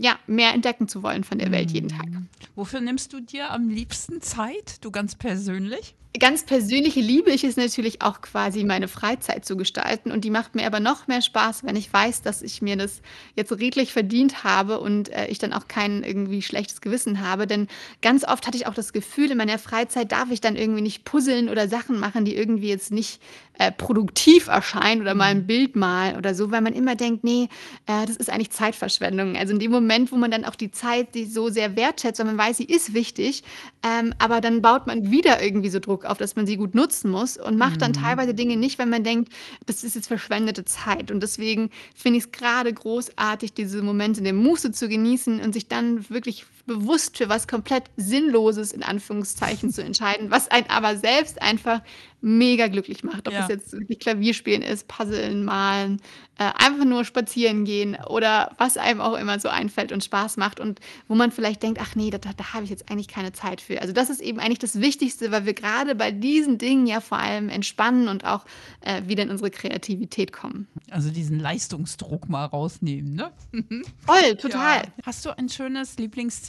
ja, 0.00 0.18
mehr 0.26 0.54
entdecken 0.54 0.88
zu 0.88 1.02
wollen 1.02 1.24
von 1.24 1.38
der 1.38 1.50
Welt 1.50 1.70
jeden 1.70 1.88
Tag. 1.88 2.06
Wofür 2.54 2.80
nimmst 2.80 3.12
du 3.12 3.20
dir 3.20 3.50
am 3.50 3.68
liebsten 3.68 4.20
Zeit, 4.20 4.84
du 4.84 4.90
ganz 4.90 5.14
persönlich? 5.14 5.94
ganz 6.20 6.44
persönliche 6.44 7.00
liebe 7.00 7.30
ich 7.30 7.42
es 7.42 7.56
natürlich 7.56 8.00
auch 8.00 8.20
quasi 8.20 8.62
meine 8.62 8.86
Freizeit 8.86 9.44
zu 9.44 9.56
gestalten 9.56 10.12
und 10.12 10.24
die 10.24 10.30
macht 10.30 10.54
mir 10.54 10.66
aber 10.66 10.78
noch 10.78 11.08
mehr 11.08 11.22
Spaß, 11.22 11.64
wenn 11.64 11.74
ich 11.74 11.92
weiß, 11.92 12.22
dass 12.22 12.40
ich 12.40 12.62
mir 12.62 12.76
das 12.76 13.02
jetzt 13.34 13.50
redlich 13.52 13.92
verdient 13.92 14.44
habe 14.44 14.78
und 14.78 15.08
äh, 15.08 15.26
ich 15.26 15.38
dann 15.38 15.52
auch 15.52 15.66
kein 15.66 16.04
irgendwie 16.04 16.42
schlechtes 16.42 16.80
Gewissen 16.80 17.20
habe, 17.20 17.48
denn 17.48 17.66
ganz 18.00 18.24
oft 18.24 18.46
hatte 18.46 18.56
ich 18.56 18.68
auch 18.68 18.74
das 18.74 18.92
Gefühl, 18.92 19.32
in 19.32 19.38
meiner 19.38 19.58
Freizeit 19.58 20.12
darf 20.12 20.30
ich 20.30 20.40
dann 20.40 20.54
irgendwie 20.54 20.82
nicht 20.82 21.04
puzzeln 21.04 21.48
oder 21.48 21.68
Sachen 21.68 21.98
machen, 21.98 22.24
die 22.24 22.36
irgendwie 22.36 22.68
jetzt 22.68 22.92
nicht 22.92 23.20
äh, 23.58 23.72
produktiv 23.72 24.46
erscheinen 24.46 25.00
oder 25.00 25.14
mal 25.14 25.30
ein 25.30 25.42
mhm. 25.42 25.46
Bild 25.46 25.76
malen 25.76 26.16
oder 26.16 26.34
so, 26.34 26.52
weil 26.52 26.60
man 26.60 26.74
immer 26.74 26.94
denkt, 26.94 27.24
nee, 27.24 27.48
äh, 27.86 28.06
das 28.06 28.16
ist 28.16 28.30
eigentlich 28.30 28.50
Zeitverschwendung. 28.54 29.36
Also 29.36 29.52
in 29.52 29.58
dem 29.58 29.70
Moment, 29.70 30.12
wo 30.12 30.16
man 30.16 30.30
dann 30.30 30.44
auch 30.44 30.54
die 30.54 30.70
Zeit 30.70 31.14
die 31.14 31.26
so 31.26 31.50
sehr 31.50 31.76
wertschätzt, 31.76 32.18
weil 32.18 32.26
man 32.26 32.38
weiß, 32.38 32.56
sie 32.56 32.64
ist 32.64 32.94
wichtig, 32.94 33.42
ähm, 33.82 34.14
aber 34.18 34.40
dann 34.40 34.62
baut 34.62 34.86
man 34.86 35.10
wieder 35.10 35.42
irgendwie 35.42 35.68
so 35.68 35.80
Druck 35.80 36.04
auf, 36.04 36.18
dass 36.18 36.36
man 36.36 36.46
sie 36.46 36.56
gut 36.56 36.74
nutzen 36.74 37.10
muss 37.10 37.36
und 37.36 37.58
macht 37.58 37.82
dann 37.82 37.90
mhm. 37.90 37.96
teilweise 37.96 38.34
Dinge 38.34 38.56
nicht, 38.56 38.78
wenn 38.78 38.88
man 38.88 39.04
denkt, 39.04 39.32
das 39.66 39.84
ist 39.84 39.94
jetzt 39.94 40.06
verschwendete 40.06 40.64
Zeit. 40.64 41.10
Und 41.10 41.22
deswegen 41.22 41.70
finde 41.94 42.18
ich 42.18 42.24
es 42.24 42.32
gerade 42.32 42.72
großartig, 42.72 43.52
diese 43.52 43.82
Momente 43.82 44.22
der 44.22 44.32
Muße 44.32 44.72
zu 44.72 44.88
genießen 44.88 45.40
und 45.40 45.52
sich 45.52 45.68
dann 45.68 46.08
wirklich 46.08 46.46
bewusst 46.66 47.18
für 47.18 47.28
was 47.28 47.46
komplett 47.46 47.84
Sinnloses 47.96 48.72
in 48.72 48.82
Anführungszeichen 48.82 49.72
zu 49.72 49.82
entscheiden, 49.82 50.30
was 50.30 50.50
einen 50.50 50.68
aber 50.70 50.96
selbst 50.96 51.42
einfach 51.42 51.80
mega 52.24 52.68
glücklich 52.68 53.04
macht. 53.04 53.28
Ob 53.28 53.34
ja. 53.34 53.42
es 53.42 53.48
jetzt 53.48 53.72
wirklich 53.72 53.98
Klavierspielen 53.98 54.62
ist, 54.62 54.88
Puzzeln, 54.88 55.44
Malen, 55.44 56.00
äh, 56.38 56.50
einfach 56.54 56.86
nur 56.86 57.04
spazieren 57.04 57.64
gehen 57.64 57.96
oder 58.08 58.50
was 58.56 58.78
einem 58.78 59.02
auch 59.02 59.14
immer 59.14 59.38
so 59.38 59.48
einfällt 59.48 59.92
und 59.92 60.02
Spaß 60.02 60.38
macht 60.38 60.58
und 60.58 60.80
wo 61.06 61.14
man 61.14 61.30
vielleicht 61.30 61.62
denkt, 61.62 61.78
ach 61.82 61.94
nee, 61.94 62.10
da, 62.10 62.18
da 62.18 62.54
habe 62.54 62.64
ich 62.64 62.70
jetzt 62.70 62.90
eigentlich 62.90 63.08
keine 63.08 63.32
Zeit 63.32 63.60
für. 63.60 63.80
Also 63.82 63.92
das 63.92 64.08
ist 64.08 64.22
eben 64.22 64.40
eigentlich 64.40 64.58
das 64.58 64.80
Wichtigste, 64.80 65.30
weil 65.30 65.44
wir 65.44 65.52
gerade 65.52 65.94
bei 65.94 66.10
diesen 66.10 66.56
Dingen 66.56 66.86
ja 66.86 67.00
vor 67.00 67.18
allem 67.18 67.50
entspannen 67.50 68.08
und 68.08 68.24
auch 68.24 68.46
äh, 68.80 69.02
wieder 69.06 69.22
in 69.22 69.30
unsere 69.30 69.50
Kreativität 69.50 70.32
kommen. 70.32 70.66
Also 70.90 71.10
diesen 71.10 71.38
Leistungsdruck 71.38 72.28
mal 72.30 72.46
rausnehmen, 72.46 73.14
ne? 73.14 73.32
Voll, 74.06 74.36
total. 74.36 74.78
Ja. 74.78 74.92
Hast 75.04 75.26
du 75.26 75.36
ein 75.36 75.50
schönes 75.50 75.98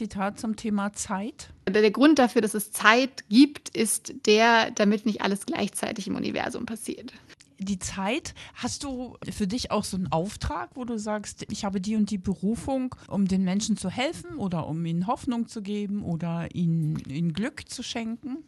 Lieblingszitat 0.06 0.40
zum 0.40 0.56
Thema 0.56 0.94
Zeit? 0.94 1.50
Der 1.68 1.92
Grund 1.92 2.20
dafür, 2.20 2.42
dass 2.42 2.54
es 2.54 2.72
Zeit 2.72 3.28
gibt, 3.30 3.70
ist 3.70 4.14
der, 4.26 4.72
damit 4.72 5.06
nicht 5.06 5.22
alles 5.22 5.46
gleichzeitig 5.46 6.08
im 6.08 6.16
Universum 6.16 6.66
passiert. 6.66 7.14
Die 7.58 7.80
Zeit, 7.80 8.36
hast 8.56 8.84
du 8.84 9.18
für 9.32 9.48
dich 9.48 9.72
auch 9.72 9.84
so 9.84 9.96
einen 9.98 10.12
Auftrag, 10.12 10.72
wo 10.76 10.84
du 10.84 11.00
sagst, 11.00 11.46
ich 11.50 11.64
habe 11.64 11.80
die 11.80 11.96
und 11.96 12.12
die 12.12 12.18
Berufung, 12.18 12.94
um 13.08 13.28
den 13.28 13.44
Menschen 13.44 13.78
zu 13.78 13.90
helfen 13.90 14.38
oder 14.38 14.68
um 14.68 14.86
ihnen 14.86 15.08
Hoffnung 15.08 15.48
zu 15.48 15.62
geben 15.62 16.04
oder 16.04 16.54
ihnen, 16.54 17.00
ihnen 17.08 17.34
Glück 17.34 17.70
zu 17.70 17.82
schenken? 17.82 18.44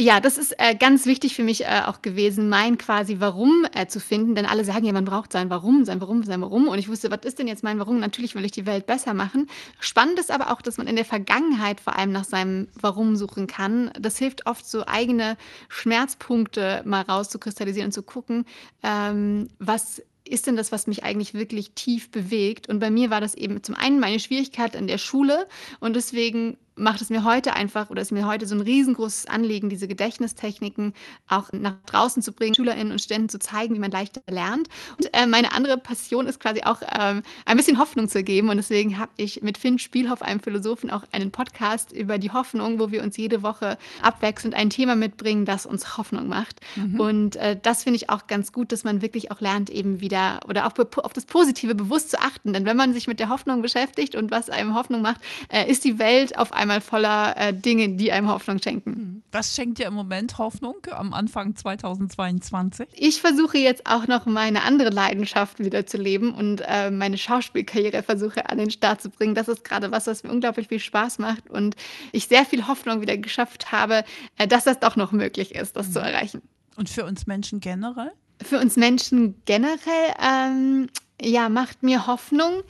Ja, 0.00 0.20
das 0.20 0.38
ist 0.38 0.54
äh, 0.58 0.76
ganz 0.76 1.06
wichtig 1.06 1.34
für 1.34 1.42
mich 1.42 1.64
äh, 1.64 1.82
auch 1.86 2.02
gewesen, 2.02 2.48
mein 2.48 2.78
quasi 2.78 3.16
Warum 3.18 3.66
äh, 3.74 3.88
zu 3.88 3.98
finden. 3.98 4.36
Denn 4.36 4.46
alle 4.46 4.64
sagen 4.64 4.84
ja, 4.84 4.92
man 4.92 5.04
braucht 5.04 5.32
sein 5.32 5.50
Warum, 5.50 5.84
sein 5.84 6.00
Warum, 6.00 6.22
sein 6.22 6.40
Warum. 6.40 6.68
Und 6.68 6.78
ich 6.78 6.88
wusste, 6.88 7.10
was 7.10 7.22
ist 7.24 7.40
denn 7.40 7.48
jetzt 7.48 7.64
mein 7.64 7.80
Warum? 7.80 7.98
Natürlich 7.98 8.36
will 8.36 8.44
ich 8.44 8.52
die 8.52 8.64
Welt 8.64 8.86
besser 8.86 9.12
machen. 9.12 9.50
Spannend 9.80 10.20
ist 10.20 10.30
aber 10.30 10.52
auch, 10.52 10.62
dass 10.62 10.78
man 10.78 10.86
in 10.86 10.94
der 10.94 11.04
Vergangenheit 11.04 11.80
vor 11.80 11.96
allem 11.96 12.12
nach 12.12 12.22
seinem 12.22 12.68
Warum 12.80 13.16
suchen 13.16 13.48
kann. 13.48 13.90
Das 13.98 14.18
hilft 14.18 14.46
oft, 14.46 14.64
so 14.68 14.86
eigene 14.86 15.36
Schmerzpunkte 15.68 16.82
mal 16.84 17.02
rauszukristallisieren 17.02 17.86
und 17.86 17.92
zu 17.92 18.04
gucken, 18.04 18.44
ähm, 18.84 19.48
was 19.58 20.00
ist 20.22 20.46
denn 20.46 20.54
das, 20.54 20.70
was 20.70 20.86
mich 20.86 21.02
eigentlich 21.02 21.34
wirklich 21.34 21.72
tief 21.72 22.12
bewegt? 22.12 22.68
Und 22.68 22.78
bei 22.78 22.90
mir 22.90 23.10
war 23.10 23.20
das 23.20 23.34
eben 23.34 23.64
zum 23.64 23.74
einen 23.74 23.98
meine 23.98 24.20
Schwierigkeit 24.20 24.76
in 24.76 24.86
der 24.86 24.98
Schule 24.98 25.48
und 25.80 25.96
deswegen 25.96 26.56
macht 26.78 27.00
es 27.00 27.10
mir 27.10 27.24
heute 27.24 27.54
einfach 27.54 27.90
oder 27.90 28.02
ist 28.02 28.12
mir 28.12 28.26
heute 28.26 28.46
so 28.46 28.54
ein 28.54 28.60
riesengroßes 28.60 29.26
Anliegen, 29.26 29.68
diese 29.68 29.88
Gedächtnistechniken 29.88 30.94
auch 31.28 31.52
nach 31.52 31.74
draußen 31.86 32.22
zu 32.22 32.32
bringen, 32.32 32.54
SchülerInnen 32.54 32.92
und 32.92 33.00
Studenten 33.00 33.28
zu 33.28 33.38
zeigen, 33.38 33.74
wie 33.74 33.78
man 33.78 33.90
leichter 33.90 34.22
lernt. 34.28 34.68
Und 34.96 35.12
äh, 35.12 35.26
meine 35.26 35.52
andere 35.52 35.78
Passion 35.78 36.26
ist 36.26 36.40
quasi 36.40 36.62
auch 36.62 36.80
ähm, 36.98 37.22
ein 37.44 37.56
bisschen 37.56 37.78
Hoffnung 37.78 38.08
zu 38.08 38.22
geben. 38.22 38.48
Und 38.48 38.56
deswegen 38.56 38.98
habe 38.98 39.10
ich 39.16 39.42
mit 39.42 39.58
Finn 39.58 39.78
Spielhoff, 39.78 40.22
einem 40.22 40.40
Philosophen, 40.40 40.90
auch 40.90 41.04
einen 41.12 41.30
Podcast 41.30 41.92
über 41.92 42.18
die 42.18 42.30
Hoffnung, 42.30 42.78
wo 42.78 42.90
wir 42.90 43.02
uns 43.02 43.16
jede 43.16 43.42
Woche 43.42 43.78
abwechselnd 44.02 44.54
ein 44.54 44.70
Thema 44.70 44.94
mitbringen, 44.96 45.44
das 45.44 45.66
uns 45.66 45.98
Hoffnung 45.98 46.28
macht. 46.28 46.60
Mhm. 46.76 47.00
Und 47.00 47.36
äh, 47.36 47.58
das 47.60 47.82
finde 47.82 47.96
ich 47.96 48.10
auch 48.10 48.26
ganz 48.26 48.52
gut, 48.52 48.72
dass 48.72 48.84
man 48.84 49.02
wirklich 49.02 49.30
auch 49.30 49.40
lernt, 49.40 49.70
eben 49.70 50.00
wieder 50.00 50.40
oder 50.48 50.66
auf, 50.66 50.74
auf 50.78 51.12
das 51.12 51.26
Positive 51.26 51.74
bewusst 51.74 52.10
zu 52.10 52.20
achten. 52.20 52.52
Denn 52.52 52.64
wenn 52.64 52.76
man 52.76 52.92
sich 52.92 53.06
mit 53.06 53.20
der 53.20 53.28
Hoffnung 53.28 53.62
beschäftigt 53.62 54.14
und 54.14 54.30
was 54.30 54.50
einem 54.50 54.74
Hoffnung 54.74 55.02
macht, 55.02 55.20
äh, 55.48 55.70
ist 55.70 55.84
die 55.84 55.98
Welt 55.98 56.38
auf 56.38 56.52
einmal 56.52 56.67
voller 56.80 57.36
äh, 57.36 57.54
Dinge, 57.54 57.90
die 57.90 58.12
einem 58.12 58.28
Hoffnung 58.28 58.60
schenken. 58.62 58.90
Mhm. 58.90 59.22
Was 59.32 59.54
schenkt 59.54 59.78
dir 59.78 59.86
im 59.86 59.94
Moment 59.94 60.38
Hoffnung 60.38 60.76
am 60.90 61.12
Anfang 61.12 61.54
2022? 61.54 62.88
Ich 62.94 63.20
versuche 63.20 63.58
jetzt 63.58 63.86
auch 63.86 64.06
noch 64.06 64.26
meine 64.26 64.62
andere 64.62 64.90
Leidenschaft 64.90 65.58
wieder 65.58 65.86
zu 65.86 65.96
leben 65.96 66.32
und 66.32 66.62
äh, 66.66 66.90
meine 66.90 67.18
Schauspielkarriere 67.18 68.02
versuche 68.02 68.48
an 68.48 68.58
den 68.58 68.70
Start 68.70 69.02
zu 69.02 69.10
bringen. 69.10 69.34
Das 69.34 69.48
ist 69.48 69.64
gerade 69.64 69.90
was, 69.90 70.06
was 70.06 70.22
mir 70.22 70.30
unglaublich 70.30 70.68
viel 70.68 70.80
Spaß 70.80 71.18
macht 71.18 71.50
und 71.50 71.76
ich 72.12 72.28
sehr 72.28 72.44
viel 72.44 72.66
Hoffnung 72.66 73.00
wieder 73.00 73.16
geschafft 73.16 73.72
habe, 73.72 74.04
äh, 74.38 74.46
dass 74.46 74.64
das 74.64 74.78
doch 74.80 74.96
noch 74.96 75.12
möglich 75.12 75.54
ist, 75.54 75.76
das 75.76 75.88
mhm. 75.88 75.92
zu 75.92 75.98
erreichen. 76.00 76.42
Und 76.76 76.88
für 76.88 77.04
uns 77.04 77.26
Menschen 77.26 77.60
generell? 77.60 78.12
Für 78.42 78.60
uns 78.60 78.76
Menschen 78.76 79.42
generell, 79.44 80.14
ähm, 80.22 80.88
ja, 81.20 81.48
macht 81.48 81.82
mir 81.82 82.06
Hoffnung, 82.06 82.62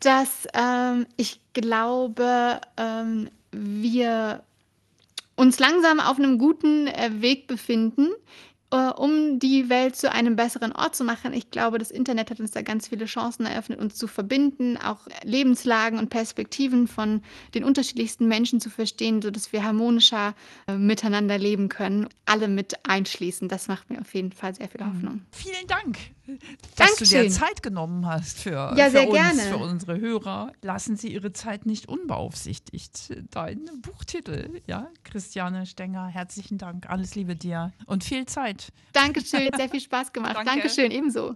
dass 0.00 0.46
ähm, 0.54 1.06
ich 1.16 1.40
glaube, 1.52 2.60
ähm, 2.76 3.28
wir 3.56 4.42
uns 5.34 5.58
langsam 5.58 6.00
auf 6.00 6.18
einem 6.18 6.38
guten 6.38 6.86
äh, 6.86 7.10
Weg 7.20 7.46
befinden, 7.46 8.08
äh, 8.76 8.90
um 8.90 9.38
die 9.38 9.68
Welt 9.68 9.96
zu 9.96 10.12
einem 10.12 10.36
besseren 10.36 10.72
Ort 10.72 10.94
zu 10.94 11.04
machen. 11.04 11.32
Ich 11.32 11.50
glaube, 11.50 11.78
das 11.78 11.90
Internet 11.90 12.30
hat 12.30 12.40
uns 12.40 12.50
da 12.50 12.62
ganz 12.62 12.88
viele 12.88 13.06
Chancen 13.06 13.46
eröffnet, 13.46 13.78
uns 13.78 13.96
zu 13.96 14.06
verbinden, 14.06 14.76
auch 14.76 15.00
Lebenslagen 15.22 15.98
und 15.98 16.10
Perspektiven 16.10 16.88
von 16.88 17.22
den 17.54 17.64
unterschiedlichsten 17.64 18.28
Menschen 18.28 18.60
zu 18.60 18.70
verstehen, 18.70 19.22
sodass 19.22 19.52
wir 19.52 19.64
harmonischer 19.64 20.34
äh, 20.66 20.76
miteinander 20.76 21.38
leben 21.38 21.68
können. 21.68 22.08
Alle 22.26 22.48
mit 22.48 22.86
einschließen. 22.86 23.48
Das 23.48 23.68
macht 23.68 23.90
mir 23.90 24.00
auf 24.00 24.14
jeden 24.14 24.32
Fall 24.32 24.54
sehr 24.54 24.68
viel 24.68 24.82
mhm. 24.82 24.94
Hoffnung. 24.94 25.20
Vielen 25.30 25.66
Dank, 25.66 25.98
dass 26.76 26.88
Dankeschön. 26.88 27.22
du 27.22 27.24
dir 27.28 27.30
Zeit 27.30 27.62
genommen 27.62 28.06
hast 28.06 28.40
für, 28.40 28.74
ja, 28.76 28.90
für 28.90 29.02
uns, 29.02 29.12
gerne. 29.12 29.42
für 29.42 29.56
unsere 29.58 30.00
Hörer. 30.00 30.52
Lassen 30.62 30.96
Sie 30.96 31.12
Ihre 31.12 31.32
Zeit 31.32 31.66
nicht 31.66 31.88
unbeaufsichtigt. 31.88 33.14
Dein 33.30 33.70
Buchtitel, 33.82 34.60
ja, 34.66 34.88
Christiane 35.04 35.66
Stenger, 35.66 36.08
herzlichen 36.08 36.58
Dank. 36.58 36.88
Alles 36.90 37.14
Liebe 37.14 37.36
dir 37.36 37.72
und 37.86 38.04
viel 38.04 38.26
Zeit. 38.26 38.65
Dankeschön, 38.92 39.50
sehr 39.56 39.68
viel 39.68 39.80
Spaß 39.80 40.12
gemacht. 40.12 40.36
Danke. 40.36 40.50
Dankeschön, 40.50 40.90
ebenso. 40.90 41.34